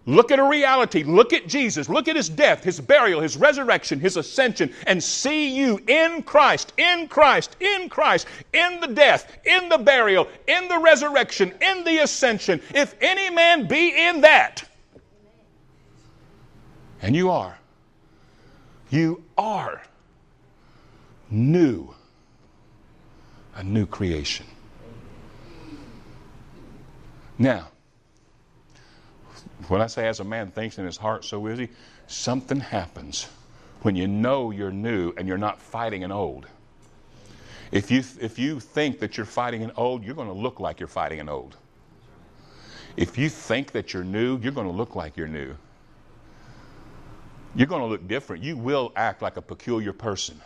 Look 0.05 0.31
at 0.31 0.39
a 0.39 0.43
reality. 0.43 1.03
Look 1.03 1.33
at 1.33 1.47
Jesus. 1.47 1.87
Look 1.87 2.07
at 2.07 2.15
his 2.15 2.29
death, 2.29 2.63
his 2.63 2.79
burial, 2.79 3.21
his 3.21 3.37
resurrection, 3.37 3.99
his 3.99 4.17
ascension, 4.17 4.73
and 4.87 5.03
see 5.03 5.55
you 5.55 5.79
in 5.87 6.23
Christ, 6.23 6.73
in 6.77 7.07
Christ, 7.07 7.55
in 7.59 7.89
Christ, 7.89 8.25
in 8.51 8.79
the 8.79 8.87
death, 8.87 9.37
in 9.45 9.69
the 9.69 9.77
burial, 9.77 10.27
in 10.47 10.67
the 10.67 10.79
resurrection, 10.79 11.53
in 11.61 11.83
the 11.83 11.99
ascension. 11.99 12.59
If 12.73 12.95
any 13.01 13.29
man 13.29 13.67
be 13.67 14.07
in 14.07 14.21
that, 14.21 14.63
and 17.03 17.15
you 17.15 17.29
are, 17.29 17.59
you 18.89 19.23
are 19.37 19.83
new, 21.29 21.93
a 23.55 23.63
new 23.63 23.85
creation. 23.85 24.47
Now, 27.39 27.69
when 29.69 29.81
I 29.81 29.87
say 29.87 30.07
as 30.07 30.19
a 30.19 30.25
man 30.25 30.51
thinks 30.51 30.77
in 30.77 30.85
his 30.85 30.97
heart, 30.97 31.23
so 31.23 31.45
is 31.47 31.57
he, 31.57 31.69
something 32.05 32.59
happens 32.59 33.29
when 33.81 33.95
you 33.95 34.07
know 34.07 34.51
you're 34.51 34.71
new 34.71 35.13
and 35.17 35.27
you're 35.27 35.37
not 35.37 35.61
fighting 35.61 36.03
an 36.03 36.11
old. 36.11 36.47
If 37.71 37.91
you, 37.91 38.03
if 38.19 38.37
you 38.37 38.59
think 38.59 38.99
that 38.99 39.15
you're 39.15 39.25
fighting 39.25 39.63
an 39.63 39.71
old, 39.77 40.03
you're 40.03 40.15
going 40.15 40.27
to 40.27 40.33
look 40.33 40.59
like 40.59 40.79
you're 40.81 40.87
fighting 40.87 41.21
an 41.21 41.29
old. 41.29 41.55
If 42.97 43.17
you 43.17 43.29
think 43.29 43.71
that 43.71 43.93
you're 43.93 44.03
new, 44.03 44.37
you're 44.39 44.51
going 44.51 44.67
to 44.67 44.73
look 44.73 44.95
like 44.95 45.15
you're 45.15 45.27
new. 45.27 45.55
You're 47.55 47.67
going 47.67 47.81
to 47.81 47.87
look 47.87 48.07
different. 48.07 48.43
You 48.43 48.57
will 48.57 48.91
act 48.95 49.21
like 49.21 49.37
a 49.37 49.41
peculiar 49.41 49.93
person. 49.93 50.41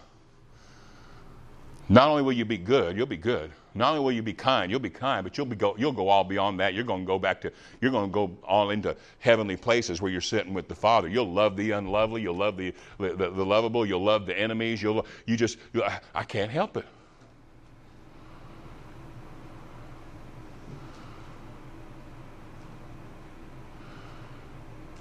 Not 1.90 2.10
only 2.10 2.22
will 2.22 2.34
you 2.34 2.46
be 2.46 2.58
good, 2.58 2.96
you'll 2.96 3.08
be 3.08 3.18
good. 3.18 3.52
Not 3.76 3.90
only 3.90 4.04
will 4.04 4.12
you 4.12 4.22
be 4.22 4.34
kind, 4.34 4.70
you'll 4.70 4.80
be 4.80 4.90
kind, 4.90 5.24
but 5.24 5.38
you'll 5.38 5.48
be 5.48 5.56
go, 5.56 5.76
you'll 5.78 5.94
go 5.94 6.08
all 6.08 6.24
beyond 6.24 6.60
that. 6.60 6.74
You're 6.74 6.84
going 6.84 7.02
to 7.02 7.08
go 7.08 7.18
back 7.18 7.42
to 7.42 7.52
you're 7.82 7.92
going 7.92 8.10
to 8.10 8.14
go 8.14 8.38
all 8.44 8.70
into 8.70 8.96
heavenly 9.20 9.58
places 9.58 10.02
where 10.02 10.12
you're 10.12 10.22
sitting 10.22 10.54
with 10.54 10.68
the 10.68 10.76
Father. 10.76 11.08
You'll 11.08 11.32
love 11.32 11.56
the 11.56 11.72
unlovely, 11.72 12.22
you'll 12.22 12.38
love 12.38 12.58
the 12.58 12.74
the, 13.00 13.16
the, 13.16 13.30
the 13.32 13.46
lovable, 13.46 13.86
you'll 13.86 14.04
love 14.04 14.26
the 14.26 14.38
enemies. 14.38 14.82
You'll 14.82 15.06
you 15.26 15.36
just 15.36 15.58
you, 15.74 15.84
I, 15.84 16.00
I 16.14 16.24
can't 16.24 16.52
help 16.52 16.78
it. 16.78 16.86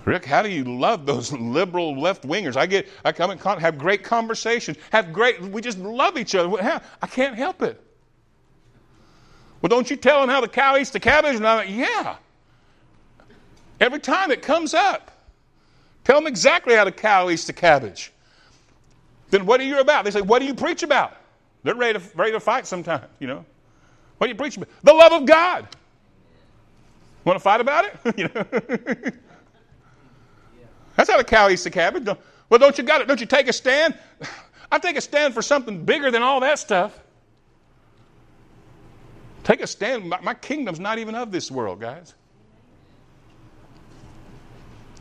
Rick, 0.04 0.24
how 0.24 0.42
do 0.42 0.50
you 0.50 0.64
love 0.64 1.06
those 1.06 1.32
liberal 1.32 1.98
left 2.00 2.26
wingers? 2.26 2.56
I 2.56 2.66
get, 2.66 2.88
I 3.04 3.12
come 3.12 3.30
and 3.30 3.40
have 3.40 3.78
great 3.78 4.02
conversations, 4.02 4.76
have 4.90 5.12
great, 5.12 5.40
we 5.40 5.60
just 5.60 5.78
love 5.78 6.18
each 6.18 6.34
other. 6.34 6.80
I 7.00 7.06
can't 7.06 7.36
help 7.36 7.62
it. 7.62 7.80
Well, 9.62 9.68
don't 9.68 9.88
you 9.88 9.96
tell 9.96 10.20
them 10.20 10.28
how 10.28 10.40
the 10.40 10.48
cow 10.48 10.76
eats 10.76 10.90
the 10.90 11.00
cabbage? 11.00 11.36
And 11.36 11.46
I'm 11.46 11.58
like, 11.58 11.70
yeah. 11.70 12.16
Every 13.80 14.00
time 14.00 14.32
it 14.32 14.42
comes 14.42 14.74
up, 14.74 15.12
tell 16.04 16.16
them 16.16 16.26
exactly 16.26 16.74
how 16.74 16.84
the 16.84 16.92
cow 16.92 17.30
eats 17.30 17.44
the 17.46 17.52
cabbage. 17.52 18.12
Then 19.30 19.46
what 19.46 19.60
are 19.60 19.64
you 19.64 19.78
about? 19.78 20.04
They 20.04 20.10
say, 20.10 20.20
what 20.20 20.40
do 20.40 20.46
you 20.46 20.54
preach 20.54 20.82
about? 20.82 21.16
They're 21.62 21.76
ready 21.76 21.98
to, 21.98 22.04
ready 22.16 22.32
to 22.32 22.40
fight 22.40 22.66
sometimes, 22.66 23.06
you 23.20 23.28
know. 23.28 23.44
What 24.18 24.26
do 24.26 24.32
you 24.32 24.36
preach 24.36 24.56
about? 24.56 24.68
The 24.82 24.92
love 24.92 25.12
of 25.12 25.26
God. 25.26 25.68
Want 27.24 27.36
to 27.36 27.40
fight 27.40 27.60
about 27.60 27.84
it? 27.84 27.96
you 28.18 28.24
know. 28.24 28.44
That's 30.96 31.08
how 31.08 31.18
the 31.18 31.24
cow 31.24 31.48
eats 31.48 31.64
the 31.64 31.70
cabbage. 31.70 32.06
Well, 32.48 32.58
don't 32.58 32.76
you 32.76 32.84
got 32.84 33.00
it? 33.00 33.08
Don't 33.08 33.20
you 33.20 33.26
take 33.26 33.48
a 33.48 33.52
stand? 33.52 33.96
I 34.72 34.78
take 34.78 34.96
a 34.96 35.00
stand 35.00 35.34
for 35.34 35.42
something 35.42 35.84
bigger 35.84 36.10
than 36.10 36.22
all 36.22 36.40
that 36.40 36.58
stuff. 36.58 37.01
Take 39.44 39.60
a 39.60 39.66
stand. 39.66 40.08
My, 40.08 40.34
kingdom's 40.34 40.78
not 40.78 40.98
even 40.98 41.14
of 41.14 41.32
this 41.32 41.50
world, 41.50 41.80
guys. 41.80 42.14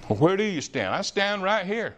Where 0.07 0.35
do 0.35 0.43
you 0.43 0.61
stand? 0.61 0.93
I 0.93 1.01
stand 1.01 1.43
right 1.43 1.65
here. 1.65 1.95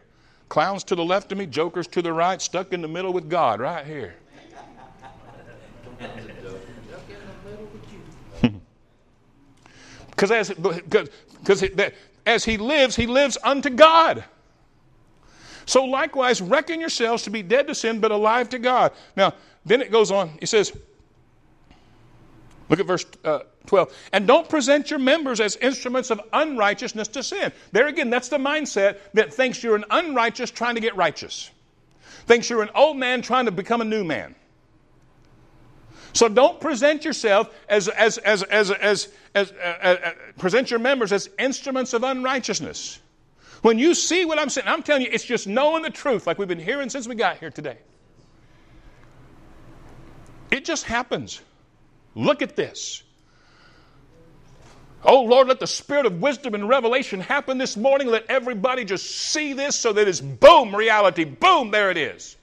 Clowns 0.50 0.84
to 0.86 0.96
the 0.96 1.04
left 1.04 1.32
of 1.32 1.38
me, 1.38 1.46
jokers 1.46 1.88
to 1.88 2.02
the 2.02 2.12
right, 2.14 2.42
stuck 2.42 2.74
in 2.74 2.82
the 2.82 2.88
middle 2.88 3.14
with 3.14 3.30
God, 3.30 3.60
right 3.60 3.86
here. 3.86 4.16
Because 10.10 10.30
as, 10.30 10.50
because 10.52 11.64
as 12.26 12.46
he 12.46 12.56
lives, 12.58 12.96
he 12.96 13.08
lives 13.08 13.36
unto 13.44 13.70
God. 13.70 14.24
So 15.66 15.84
likewise, 15.84 16.40
reckon 16.40 16.80
yourselves 16.80 17.24
to 17.24 17.30
be 17.30 17.42
dead 17.42 17.68
to 17.68 17.76
sin, 17.76 18.00
but 18.00 18.12
alive 18.12 18.48
to 18.50 18.60
God. 18.60 18.92
Now, 19.18 19.34
then 19.66 19.82
it 19.82 19.92
goes 19.92 20.12
on. 20.12 20.30
He 20.40 20.46
says, 20.46 20.72
Look 22.74 22.80
at 22.80 22.88
verse 22.88 23.06
uh, 23.24 23.42
12. 23.68 23.96
And 24.14 24.26
don't 24.26 24.50
present 24.50 24.90
your 24.90 24.98
members 24.98 25.40
as 25.40 25.58
instruments 25.58 26.10
of 26.10 26.20
unrighteousness 26.34 27.08
to 27.10 27.22
sin. 27.22 27.52
There 27.72 27.86
again, 27.86 28.10
that's 28.10 28.30
the 28.30 28.40
mindset 28.40 28.98
that 29.14 29.32
thinks 29.32 29.64
you're 29.64 29.76
an 29.76 29.86
unrighteous 29.92 30.50
trying 30.50 30.74
to 30.74 30.82
get 30.82 30.96
righteous, 30.96 31.52
thinks 32.26 32.50
you're 32.50 32.64
an 32.64 32.72
old 32.74 32.98
man 32.98 33.22
trying 33.22 33.46
to 33.46 33.52
become 33.52 33.82
a 33.82 33.86
new 33.86 34.04
man. 34.04 34.34
So 36.14 36.28
don't 36.28 36.60
present 36.60 37.06
yourself 37.06 37.54
as, 37.70 37.90
as, 37.90 38.18
as, 38.18 38.42
as, 38.42 38.72
as, 38.72 39.08
as 39.36 39.52
uh, 39.52 39.56
uh, 39.64 39.88
uh, 39.88 40.12
present 40.40 40.72
your 40.72 40.80
members 40.80 41.12
as 41.12 41.30
instruments 41.38 41.94
of 41.94 42.02
unrighteousness. 42.02 43.00
When 43.62 43.78
you 43.78 43.94
see 43.94 44.26
what 44.26 44.40
I'm 44.40 44.50
saying, 44.50 44.68
I'm 44.68 44.82
telling 44.82 45.04
you, 45.04 45.10
it's 45.12 45.24
just 45.24 45.46
knowing 45.46 45.84
the 45.84 45.92
truth, 45.92 46.26
like 46.26 46.40
we've 46.40 46.48
been 46.48 46.58
hearing 46.58 46.90
since 46.90 47.08
we 47.08 47.14
got 47.14 47.38
here 47.38 47.52
today. 47.52 47.78
It 50.50 50.66
just 50.66 50.86
happens. 50.86 51.40
Look 52.16 52.42
at 52.42 52.56
this. 52.56 53.04
Oh 55.06 55.24
Lord, 55.24 55.48
let 55.48 55.60
the 55.60 55.68
spirit 55.68 56.06
of 56.06 56.22
wisdom 56.22 56.56
and 56.56 56.70
revelation 56.70 57.20
happen 57.20 57.58
this 57.58 57.76
morning. 57.76 58.08
Let 58.08 58.26
everybody 58.30 58.86
just 58.86 59.10
see 59.10 59.54
this 59.54 59.76
so 59.76 59.92
that 59.94 60.08
it's 60.08 60.22
boom, 60.22 60.76
reality. 60.76 61.26
Boom, 61.26 61.72
there 61.72 61.92
it 61.92 61.98
is. 61.98 62.38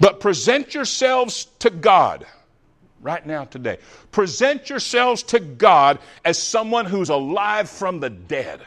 But 0.00 0.20
present 0.20 0.74
yourselves 0.74 1.46
to 1.60 1.70
God 1.70 2.26
right 3.00 3.24
now, 3.24 3.44
today. 3.44 3.78
Present 4.10 4.68
yourselves 4.68 5.22
to 5.24 5.40
God 5.40 5.98
as 6.24 6.38
someone 6.38 6.86
who's 6.86 7.08
alive 7.08 7.70
from 7.70 8.00
the 8.00 8.10
dead. 8.10 8.60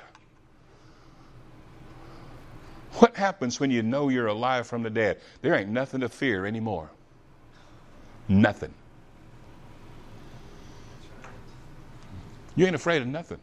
What 3.00 3.16
happens 3.16 3.60
when 3.60 3.72
you 3.72 3.82
know 3.84 4.10
you're 4.10 4.28
alive 4.28 4.68
from 4.68 4.84
the 4.84 4.90
dead? 4.90 5.20
There 5.42 5.54
ain't 5.56 5.70
nothing 5.70 6.00
to 6.02 6.10
fear 6.10 6.46
anymore. 6.46 6.90
Nothing. 8.28 8.74
You 12.56 12.66
ain't 12.66 12.76
afraid 12.76 13.02
of 13.02 13.08
nothing. 13.08 13.40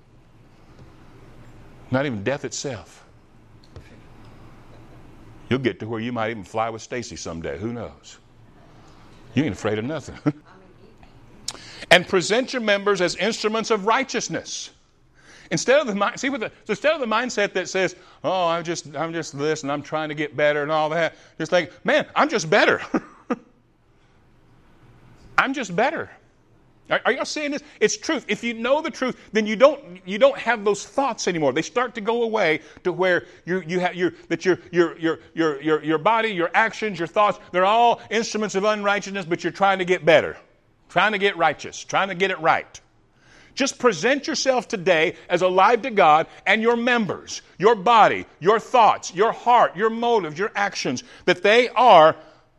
Not 1.90 2.06
even 2.06 2.24
death 2.24 2.46
itself. 2.46 3.04
You'll 5.50 5.58
get 5.58 5.78
to 5.80 5.86
where 5.86 6.00
you 6.00 6.12
might 6.12 6.30
even 6.30 6.44
fly 6.44 6.70
with 6.70 6.80
Stacy 6.80 7.16
someday. 7.16 7.58
Who 7.58 7.74
knows? 7.74 8.18
You 9.34 9.44
ain't 9.44 9.54
afraid 9.54 9.78
of 9.78 9.84
nothing. 9.84 10.16
and 11.90 12.08
present 12.08 12.54
your 12.54 12.62
members 12.62 13.02
as 13.02 13.16
instruments 13.16 13.70
of 13.70 13.84
righteousness. 13.84 14.70
Instead 15.52 15.86
of 15.86 15.86
the 15.86 16.16
see, 16.16 16.30
with 16.30 16.40
the, 16.40 16.48
so 16.64 16.70
instead 16.70 16.94
of 16.94 17.00
the 17.00 17.06
mindset 17.06 17.52
that 17.52 17.68
says, 17.68 17.94
"Oh, 18.24 18.48
I'm 18.48 18.64
just, 18.64 18.96
I'm 18.96 19.12
just 19.12 19.38
this, 19.38 19.62
and 19.62 19.70
I'm 19.70 19.82
trying 19.82 20.08
to 20.08 20.14
get 20.14 20.34
better, 20.34 20.62
and 20.62 20.72
all 20.72 20.88
that," 20.88 21.14
just 21.36 21.52
like, 21.52 21.70
"Man, 21.84 22.06
I'm 22.16 22.30
just 22.30 22.48
better. 22.48 22.80
I'm 25.38 25.52
just 25.52 25.76
better." 25.76 26.10
Are, 26.88 27.02
are 27.04 27.12
y'all 27.12 27.26
seeing 27.26 27.50
this? 27.50 27.62
It's 27.80 27.98
truth. 27.98 28.24
If 28.28 28.42
you 28.42 28.54
know 28.54 28.80
the 28.80 28.90
truth, 28.90 29.14
then 29.32 29.46
you 29.46 29.54
don't 29.54 30.00
you 30.06 30.18
don't 30.18 30.38
have 30.38 30.64
those 30.64 30.86
thoughts 30.86 31.28
anymore. 31.28 31.52
They 31.52 31.60
start 31.60 31.94
to 31.96 32.00
go 32.00 32.22
away 32.22 32.62
to 32.84 32.90
where 32.90 33.26
you 33.44 33.62
you 33.66 33.78
have 33.78 33.94
your 33.94 34.14
that 34.28 34.46
your 34.46 34.58
your 34.70 34.98
your 34.98 35.18
your 35.34 35.60
your 35.60 35.84
your 35.84 35.98
body, 35.98 36.30
your 36.30 36.50
actions, 36.54 36.98
your 36.98 37.08
thoughts, 37.08 37.38
they're 37.50 37.66
all 37.66 38.00
instruments 38.10 38.54
of 38.54 38.64
unrighteousness, 38.64 39.26
but 39.26 39.44
you're 39.44 39.52
trying 39.52 39.80
to 39.80 39.84
get 39.84 40.06
better, 40.06 40.38
trying 40.88 41.12
to 41.12 41.18
get 41.18 41.36
righteous, 41.36 41.84
trying 41.84 42.08
to 42.08 42.14
get 42.14 42.30
it 42.30 42.40
right. 42.40 42.80
Just 43.54 43.78
present 43.78 44.26
yourself 44.26 44.66
today 44.66 45.16
as 45.28 45.42
alive 45.42 45.82
to 45.82 45.90
God 45.90 46.26
and 46.46 46.62
your 46.62 46.76
members, 46.76 47.42
your 47.58 47.74
body, 47.74 48.26
your 48.40 48.58
thoughts, 48.58 49.14
your 49.14 49.32
heart, 49.32 49.76
your 49.76 49.90
motives, 49.90 50.38
your 50.38 50.50
actions, 50.54 51.04
that 51.26 51.42
they 51.42 51.68
are 51.70 52.16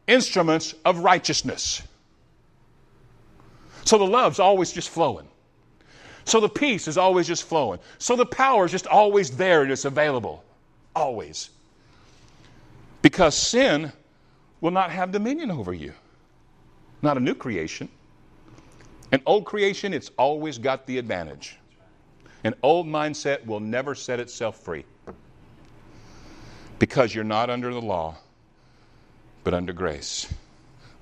instruments 0.08 0.76
of 0.86 1.00
righteousness. 1.00 1.82
So 3.86 3.98
the 3.98 4.06
love's 4.06 4.40
always 4.40 4.72
just 4.72 4.90
flowing. 4.90 5.28
So 6.26 6.40
the 6.40 6.50
peace 6.50 6.88
is 6.88 6.98
always 6.98 7.28
just 7.28 7.44
flowing. 7.44 7.80
So 7.98 8.16
the 8.16 8.26
power 8.26 8.66
is 8.66 8.72
just 8.72 8.88
always 8.88 9.32
there 9.32 9.64
and 9.64 9.72
it's 9.72 9.86
available. 9.86 10.44
Always. 10.96 11.50
Because 13.02 13.36
sin 13.36 13.92
will 14.62 14.72
not 14.72 14.92
have 14.92 15.12
dominion 15.12 15.52
over 15.52 15.74
you. 15.74 15.94
Not 17.02 17.18
a 17.18 17.20
new 17.20 17.36
creation. 17.36 17.90
An 19.12 19.22
old 19.26 19.46
creation, 19.46 19.94
it's 19.94 20.12
always 20.18 20.58
got 20.58 20.86
the 20.88 20.98
advantage. 20.98 21.58
An 22.44 22.56
old 22.64 22.88
mindset 22.88 23.46
will 23.46 23.60
never 23.60 23.96
set 23.96 24.20
itself 24.20 24.60
free. 24.60 24.86
Because 26.80 27.14
you're 27.14 27.24
not 27.24 27.50
under 27.50 27.74
the 27.74 27.82
law, 27.82 28.16
but 29.44 29.54
under 29.54 29.72
grace. 29.72 30.34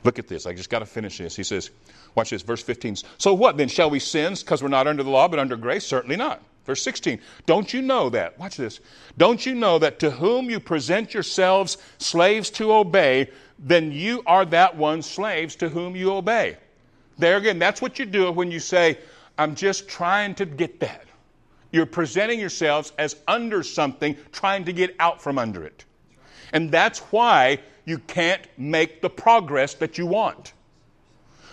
Look 0.03 0.19
at 0.19 0.27
this. 0.27 0.45
I 0.45 0.53
just 0.53 0.69
got 0.69 0.79
to 0.79 0.85
finish 0.85 1.17
this. 1.17 1.35
He 1.35 1.43
says, 1.43 1.69
Watch 2.15 2.31
this, 2.31 2.41
verse 2.41 2.61
15. 2.61 2.97
So 3.17 3.33
what 3.33 3.57
then? 3.57 3.67
Shall 3.67 3.89
we 3.89 3.99
sin 3.99 4.33
because 4.33 4.61
we're 4.61 4.69
not 4.69 4.87
under 4.87 5.03
the 5.03 5.09
law 5.09 5.27
but 5.27 5.39
under 5.39 5.55
grace? 5.55 5.85
Certainly 5.85 6.17
not. 6.17 6.41
Verse 6.65 6.81
16. 6.81 7.19
Don't 7.45 7.73
you 7.73 7.81
know 7.81 8.09
that? 8.09 8.37
Watch 8.37 8.57
this. 8.57 8.81
Don't 9.17 9.45
you 9.45 9.55
know 9.55 9.79
that 9.79 9.99
to 9.99 10.11
whom 10.11 10.49
you 10.49 10.59
present 10.59 11.13
yourselves 11.13 11.77
slaves 11.97 12.49
to 12.51 12.73
obey, 12.73 13.29
then 13.57 13.91
you 13.91 14.21
are 14.25 14.45
that 14.45 14.75
one 14.75 15.01
slaves 15.01 15.55
to 15.57 15.69
whom 15.69 15.95
you 15.95 16.11
obey? 16.11 16.57
There 17.21 17.37
again, 17.37 17.59
that's 17.59 17.83
what 17.83 17.99
you 17.99 18.05
do 18.07 18.31
when 18.31 18.49
you 18.49 18.59
say, 18.59 18.97
I'm 19.37 19.53
just 19.53 19.87
trying 19.87 20.33
to 20.35 20.45
get 20.45 20.79
that. 20.79 21.05
You're 21.71 21.85
presenting 21.85 22.39
yourselves 22.39 22.93
as 22.97 23.15
under 23.27 23.61
something, 23.61 24.17
trying 24.31 24.65
to 24.65 24.73
get 24.73 24.95
out 24.99 25.21
from 25.21 25.37
under 25.37 25.63
it. 25.63 25.85
And 26.51 26.71
that's 26.71 26.97
why 27.11 27.59
you 27.85 27.99
can't 27.99 28.41
make 28.57 29.03
the 29.03 29.09
progress 29.09 29.75
that 29.75 29.99
you 29.99 30.07
want. 30.07 30.53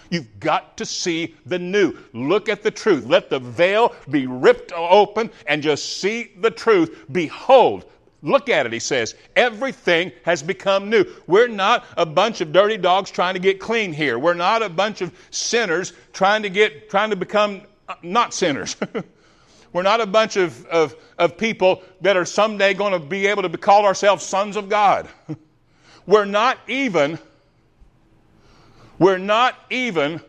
You've 0.09 0.41
got 0.41 0.79
to 0.79 0.87
see 0.87 1.37
the 1.45 1.59
new. 1.59 1.99
Look 2.15 2.49
at 2.49 2.63
the 2.63 2.71
truth. 2.71 3.05
Let 3.05 3.29
the 3.29 3.39
veil 3.39 3.95
be 4.11 4.27
ripped 4.27 4.73
open 4.73 5.31
and 5.47 5.63
just 5.63 5.99
see 6.01 6.33
the 6.41 6.51
truth. 6.51 7.05
Behold, 7.13 7.85
Look 8.23 8.49
at 8.49 8.67
it, 8.67 8.73
he 8.73 8.81
says. 8.81 9.15
Everything 9.37 10.11
has 10.25 10.43
become 10.43 10.91
new. 10.91 11.05
We're 11.27 11.49
not 11.49 11.85
a 11.97 12.05
bunch 12.05 12.41
of 12.41 12.53
dirty 12.53 12.77
dogs 12.77 13.11
trying 13.11 13.35
to 13.35 13.41
get 13.41 13.61
clean 13.61 13.93
here. 13.93 14.19
We're 14.19 14.35
not 14.35 14.63
a 14.63 14.69
bunch 14.69 15.01
of 15.03 15.13
sinners 15.31 15.93
trying 16.13 16.43
to 16.43 16.51
get 16.51 16.91
trying 16.91 17.11
to 17.11 17.17
become 17.17 17.63
uh, 17.89 17.95
not 18.03 18.35
sinners. 18.35 18.77
We're 19.73 19.83
not 19.83 20.01
a 20.01 20.07
bunch 20.07 20.37
of, 20.37 20.65
of, 20.67 20.97
of 21.19 21.37
people 21.37 21.83
that 22.01 22.17
are 22.17 22.25
someday 22.25 22.73
going 22.73 22.95
to 22.95 22.99
be 22.99 23.27
able 23.27 23.43
to 23.43 23.59
call 23.59 23.85
ourselves 23.85 24.25
sons 24.25 24.57
of 24.57 24.71
God. 24.71 25.09
We're 26.07 26.25
not 26.25 26.59
even 26.67 27.19
we're 28.99 29.19
not 29.19 29.55
even 29.71 30.21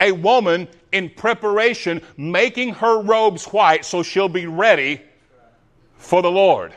a 0.00 0.12
woman 0.12 0.68
in 0.92 1.10
preparation 1.10 2.00
making 2.16 2.74
her 2.74 3.02
robes 3.02 3.44
white 3.46 3.84
so 3.84 4.02
she'll 4.02 4.28
be 4.28 4.46
ready 4.46 5.00
for 5.98 6.22
the 6.22 6.30
Lord. 6.30 6.72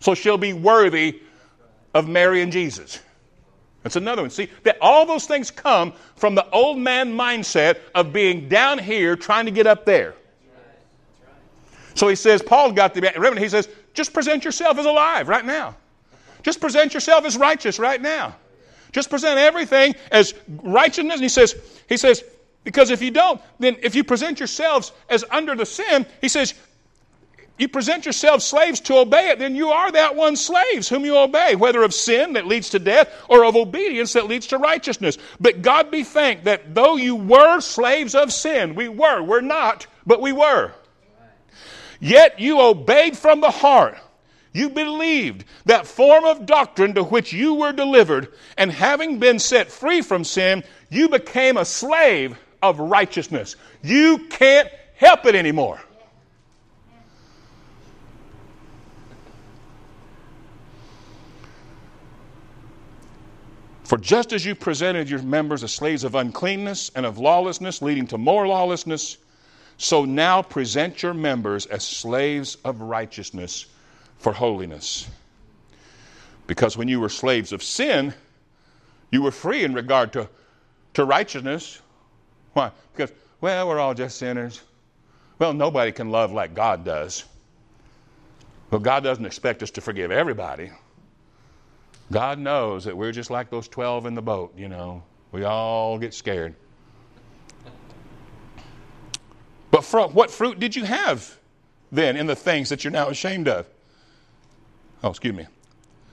So 0.00 0.14
she'll 0.14 0.38
be 0.38 0.52
worthy 0.52 1.20
of 1.94 2.08
Mary 2.08 2.42
and 2.42 2.50
Jesus. 2.50 3.00
That's 3.82 3.96
another 3.96 4.22
one. 4.22 4.30
See, 4.30 4.50
that 4.64 4.76
all 4.80 5.06
those 5.06 5.26
things 5.26 5.50
come 5.50 5.92
from 6.16 6.34
the 6.34 6.48
old 6.50 6.78
man 6.78 7.14
mindset 7.14 7.78
of 7.94 8.12
being 8.12 8.48
down 8.48 8.78
here 8.78 9.16
trying 9.16 9.46
to 9.46 9.50
get 9.50 9.66
up 9.66 9.86
there. 9.86 10.14
So 11.94 12.08
he 12.08 12.16
says, 12.16 12.42
Paul 12.42 12.72
got 12.72 12.94
the 12.94 13.00
remedy. 13.00 13.42
He 13.42 13.48
says, 13.48 13.68
just 13.94 14.12
present 14.12 14.44
yourself 14.44 14.78
as 14.78 14.86
alive 14.86 15.28
right 15.28 15.44
now. 15.44 15.76
Just 16.42 16.60
present 16.60 16.94
yourself 16.94 17.24
as 17.24 17.36
righteous 17.36 17.78
right 17.78 18.00
now. 18.00 18.36
Just 18.92 19.10
present 19.10 19.38
everything 19.38 19.94
as 20.10 20.34
righteousness. 20.48 21.14
And 21.14 21.22
he 21.22 21.28
says, 21.28 21.54
he 21.88 21.96
says, 21.96 22.24
because 22.64 22.90
if 22.90 23.02
you 23.02 23.10
don't, 23.10 23.40
then 23.58 23.76
if 23.82 23.94
you 23.94 24.04
present 24.04 24.40
yourselves 24.40 24.92
as 25.08 25.24
under 25.30 25.54
the 25.54 25.66
sin, 25.66 26.06
he 26.20 26.28
says, 26.28 26.54
you 27.60 27.68
present 27.68 28.06
yourselves 28.06 28.44
slaves 28.44 28.80
to 28.80 28.98
obey 28.98 29.28
it, 29.28 29.38
then 29.38 29.54
you 29.54 29.68
are 29.68 29.92
that 29.92 30.16
one 30.16 30.36
slaves 30.36 30.88
whom 30.88 31.04
you 31.04 31.16
obey, 31.16 31.56
whether 31.56 31.82
of 31.82 31.94
sin 31.94 32.32
that 32.32 32.46
leads 32.46 32.70
to 32.70 32.78
death 32.78 33.12
or 33.28 33.44
of 33.44 33.56
obedience 33.56 34.14
that 34.14 34.26
leads 34.26 34.46
to 34.48 34.58
righteousness. 34.58 35.18
But 35.38 35.62
God 35.62 35.90
be 35.90 36.02
thanked 36.02 36.44
that 36.44 36.74
though 36.74 36.96
you 36.96 37.16
were 37.16 37.60
slaves 37.60 38.14
of 38.14 38.32
sin, 38.32 38.74
we 38.74 38.88
were, 38.88 39.22
we're 39.22 39.42
not, 39.42 39.86
but 40.06 40.20
we 40.20 40.32
were. 40.32 40.72
Yet 42.00 42.40
you 42.40 42.60
obeyed 42.60 43.16
from 43.16 43.40
the 43.40 43.50
heart 43.50 43.98
you 44.52 44.70
believed 44.70 45.44
that 45.66 45.86
form 45.86 46.24
of 46.24 46.46
doctrine 46.46 46.94
to 46.94 47.04
which 47.04 47.32
you 47.32 47.54
were 47.54 47.72
delivered, 47.72 48.32
and 48.56 48.70
having 48.70 49.18
been 49.18 49.38
set 49.38 49.70
free 49.70 50.02
from 50.02 50.24
sin, 50.24 50.64
you 50.88 51.08
became 51.08 51.56
a 51.56 51.64
slave 51.64 52.36
of 52.62 52.80
righteousness. 52.80 53.56
You 53.82 54.26
can't 54.28 54.68
help 54.96 55.26
it 55.26 55.34
anymore. 55.34 55.80
For 63.90 63.98
just 63.98 64.32
as 64.32 64.46
you 64.46 64.54
presented 64.54 65.10
your 65.10 65.20
members 65.20 65.64
as 65.64 65.74
slaves 65.74 66.04
of 66.04 66.14
uncleanness 66.14 66.92
and 66.94 67.04
of 67.04 67.18
lawlessness, 67.18 67.82
leading 67.82 68.06
to 68.06 68.18
more 68.18 68.46
lawlessness, 68.46 69.16
so 69.78 70.04
now 70.04 70.42
present 70.42 71.02
your 71.02 71.12
members 71.12 71.66
as 71.66 71.82
slaves 71.82 72.56
of 72.64 72.82
righteousness 72.82 73.66
for 74.18 74.32
holiness. 74.32 75.08
Because 76.46 76.76
when 76.76 76.86
you 76.86 77.00
were 77.00 77.08
slaves 77.08 77.52
of 77.52 77.64
sin, 77.64 78.14
you 79.10 79.22
were 79.22 79.32
free 79.32 79.64
in 79.64 79.74
regard 79.74 80.12
to, 80.12 80.28
to 80.94 81.04
righteousness. 81.04 81.82
Why? 82.52 82.70
Because, 82.92 83.12
well, 83.40 83.66
we're 83.66 83.80
all 83.80 83.94
just 83.94 84.18
sinners. 84.18 84.62
Well, 85.40 85.52
nobody 85.52 85.90
can 85.90 86.10
love 86.12 86.30
like 86.30 86.54
God 86.54 86.84
does. 86.84 87.24
Well, 88.70 88.80
God 88.80 89.02
doesn't 89.02 89.26
expect 89.26 89.64
us 89.64 89.72
to 89.72 89.80
forgive 89.80 90.12
everybody. 90.12 90.70
God 92.12 92.38
knows 92.38 92.84
that 92.84 92.96
we're 92.96 93.12
just 93.12 93.30
like 93.30 93.50
those 93.50 93.68
12 93.68 94.06
in 94.06 94.14
the 94.14 94.22
boat, 94.22 94.52
you 94.56 94.68
know. 94.68 95.02
We 95.32 95.44
all 95.44 95.98
get 95.98 96.12
scared. 96.12 96.54
But 99.70 99.84
what 100.12 100.30
fruit 100.30 100.58
did 100.58 100.74
you 100.74 100.84
have 100.84 101.38
then 101.92 102.16
in 102.16 102.26
the 102.26 102.34
things 102.34 102.68
that 102.70 102.82
you're 102.82 102.90
now 102.90 103.08
ashamed 103.08 103.46
of? 103.48 103.68
Oh, 105.02 105.10
excuse 105.10 105.34
me. 105.34 105.46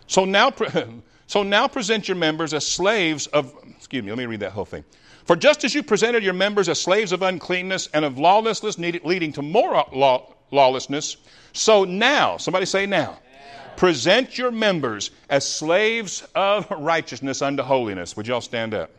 So 0.06 0.26
now, 0.26 0.54
so 1.28 1.44
now 1.44 1.68
present 1.68 2.08
your 2.08 2.18
members 2.18 2.54
as 2.54 2.66
slaves 2.66 3.28
of, 3.28 3.54
excuse 3.76 4.04
me, 4.04 4.12
let 4.12 4.18
me 4.20 4.26
read 4.28 4.40
that 4.42 4.52
whole 4.52 4.66
thing. 4.66 4.84
For 5.26 5.36
just 5.36 5.64
as 5.64 5.76
you 5.76 5.84
presented 5.84 6.24
your 6.24 6.34
members 6.34 6.70
as 6.70 6.80
slaves 6.80 7.12
of 7.12 7.22
uncleanness 7.22 7.90
and 7.94 8.06
of 8.06 8.18
lawlessness, 8.18 8.78
leading 8.78 9.34
to 9.34 9.42
more 9.42 9.86
law, 9.92 10.34
lawlessness, 10.52 11.18
so 11.54 11.84
now, 11.84 12.38
somebody 12.38 12.66
say 12.66 12.86
now, 12.86 13.20
present 13.78 14.38
your 14.38 14.52
members 14.52 15.12
as 15.30 15.48
slaves 15.48 16.28
of 16.36 16.70
righteousness 16.70 17.42
unto 17.42 17.64
holiness. 17.64 18.18
Would 18.18 18.28
y'all 18.28 18.42
stand 18.42 18.74
up? 18.74 18.90